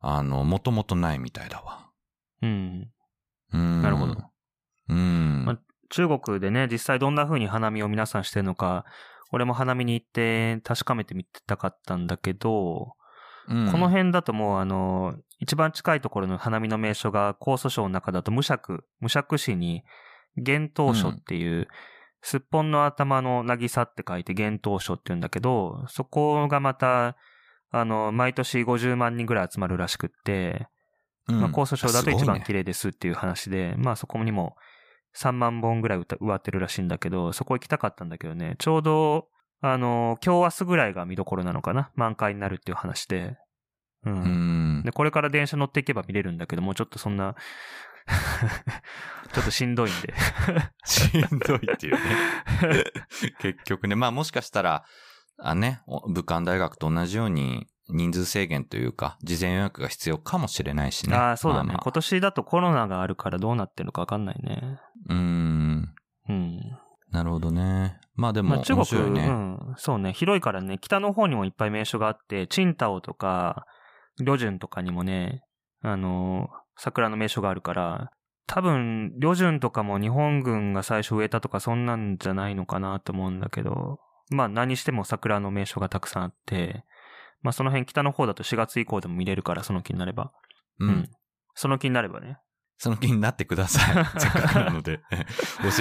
[0.08, 1.90] あの、もともとないみたいだわ。
[2.42, 2.92] うん。
[3.54, 3.82] うん。
[3.82, 4.16] なるほど。
[4.90, 5.46] うん。
[5.46, 5.58] ま
[5.90, 8.86] 中国でね、実際どんな風に花見を皆さんしてるのか、
[9.32, 12.94] 俺も花見に行って確かめてみたかったんだけど、
[13.48, 19.84] うんこの辺だともうあの、一番近いところの花見の名所が江蘇省の中だと無釈、無釈市に、
[20.36, 21.68] 幻冬書っていう、
[22.22, 27.16] すっぽんの頭の渚って書いて幻冬書って言うんだけど、そこがまた、
[27.78, 30.70] あの、毎年50万人ぐらい集まるらしくって、
[31.28, 34.56] うんまあ、江蘇省だと一番綺麗ですっていう話で、まあそこにも
[35.18, 39.28] 3万本ぐらい植わってるらしいんだけど、そこ行きたかったんだけどね、ちょうど、
[39.60, 43.36] あの、今日明日ぐらいが見どころなのかな満開になるっていう話で。
[44.06, 44.14] うん。
[44.14, 44.18] う
[44.80, 44.84] ん。
[44.86, 47.36] で、これから電車乗っていけば見れるんだけども、ちょっとそんな、
[49.34, 50.14] ちょっとしんどいんで。
[50.86, 52.00] しんどいっていうね。
[53.40, 53.96] 結局ね。
[53.96, 54.86] まあもしかしたら、
[55.38, 61.16] あね、お武漢大学と同じように人数制限というか、事前予約が必要かもしれないしね。
[61.16, 64.80] ああ、そうだね、まあま今年だとコロナがあるからどうなってるのかわかんないね。
[65.10, 65.96] うーん。
[66.30, 66.60] うん。
[67.12, 68.00] なるほどね。
[68.16, 69.28] まあでも、まあ、中国、面白いね。
[69.28, 73.66] うん、そうね、広いからね、北の方にもいっぱい名所があって、チンタオとか、
[74.20, 75.44] 旅順とかにもね、
[75.82, 78.12] あの、桜の名所があるから、
[78.48, 86.84] 多分、旅順とかも日本軍が最初植えたとかそんなんじゃないのかなと思うんだけど、まあ何しても桜の名所がたくさんあって、
[87.42, 90.32] まあその辺北の方だと4月以降でも見れるから、その気になれば。
[90.80, 91.10] うん。
[91.54, 92.40] その気になればね。
[92.78, 94.06] その気になってください。
[94.20, 95.00] せっかくなので。
[95.10, 95.14] 教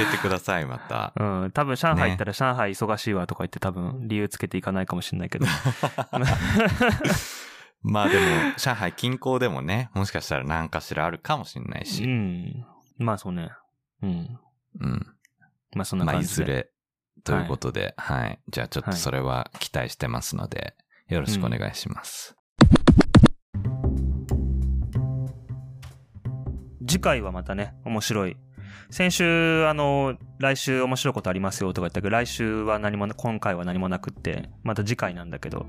[0.02, 1.12] えてください、また。
[1.16, 5.46] うん、多分上海行ったら上海忙しいわとか言って多分理由つけていかないかもしれないけど。
[7.82, 8.24] まあでも、
[8.56, 12.06] 上海近郊でもね、もしかしたら何かしらあるかもしれないうし。
[12.06, 12.64] ん。
[12.98, 13.50] まあそうね。
[14.02, 14.38] うん。
[14.80, 15.06] うん。
[15.74, 16.32] まあそんなまあ、感じで。
[16.32, 16.70] いずれ、
[17.24, 20.74] ということで、はい、じゃあちょっとそれは期待してますので、
[21.08, 22.36] よろしくお願いします。
[26.86, 28.36] 次回はまたね、面白い。
[28.90, 35.66] 先週、あの、来週面白いことありますよとか言ったけど、来週は何もな、今回は何もなくって、また次回なんだけど、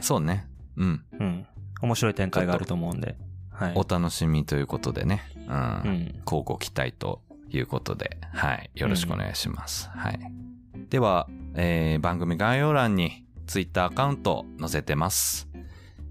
[0.00, 0.48] そうね。
[0.76, 1.04] うん。
[1.20, 1.46] うん。
[1.82, 3.16] 面白い展開があると思うんで。
[3.50, 3.72] はい。
[3.74, 5.22] お楽しみということでね。
[5.36, 5.54] うん。
[5.54, 6.22] うん。
[6.24, 8.70] 交互期待ということで、はい。
[8.74, 9.90] よろしくお願いします。
[9.90, 10.51] はい。
[10.92, 15.48] では、えー番組概要欄に Twitter アカウント載せてます。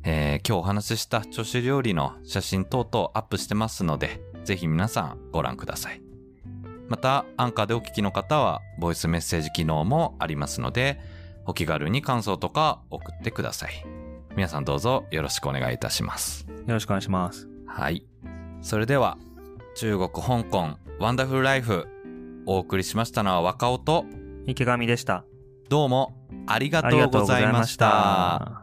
[0.03, 6.01] えー今日お話しした女子料理の写真等々アップしてますので、ぜひ皆さんご覧ください。
[6.89, 10.99] また、アンカーでお聞きの方は、ボイスメッセージ機能もありますので、
[11.45, 13.86] お気軽に感想とか送ってください。
[14.36, 16.47] 皆さんどうぞよろしくお願いいたします。
[16.49, 17.47] よろしくお願いします。
[17.67, 18.03] はい。
[18.63, 19.19] それでは、
[19.75, 21.88] 中国、香港、ワンダフルライフ、
[22.47, 24.05] お送りしましたのは若尾と、
[24.46, 25.26] 池上でした。
[25.70, 26.16] どうも
[26.48, 27.78] ありがとうございまし。
[27.78, 28.61] た。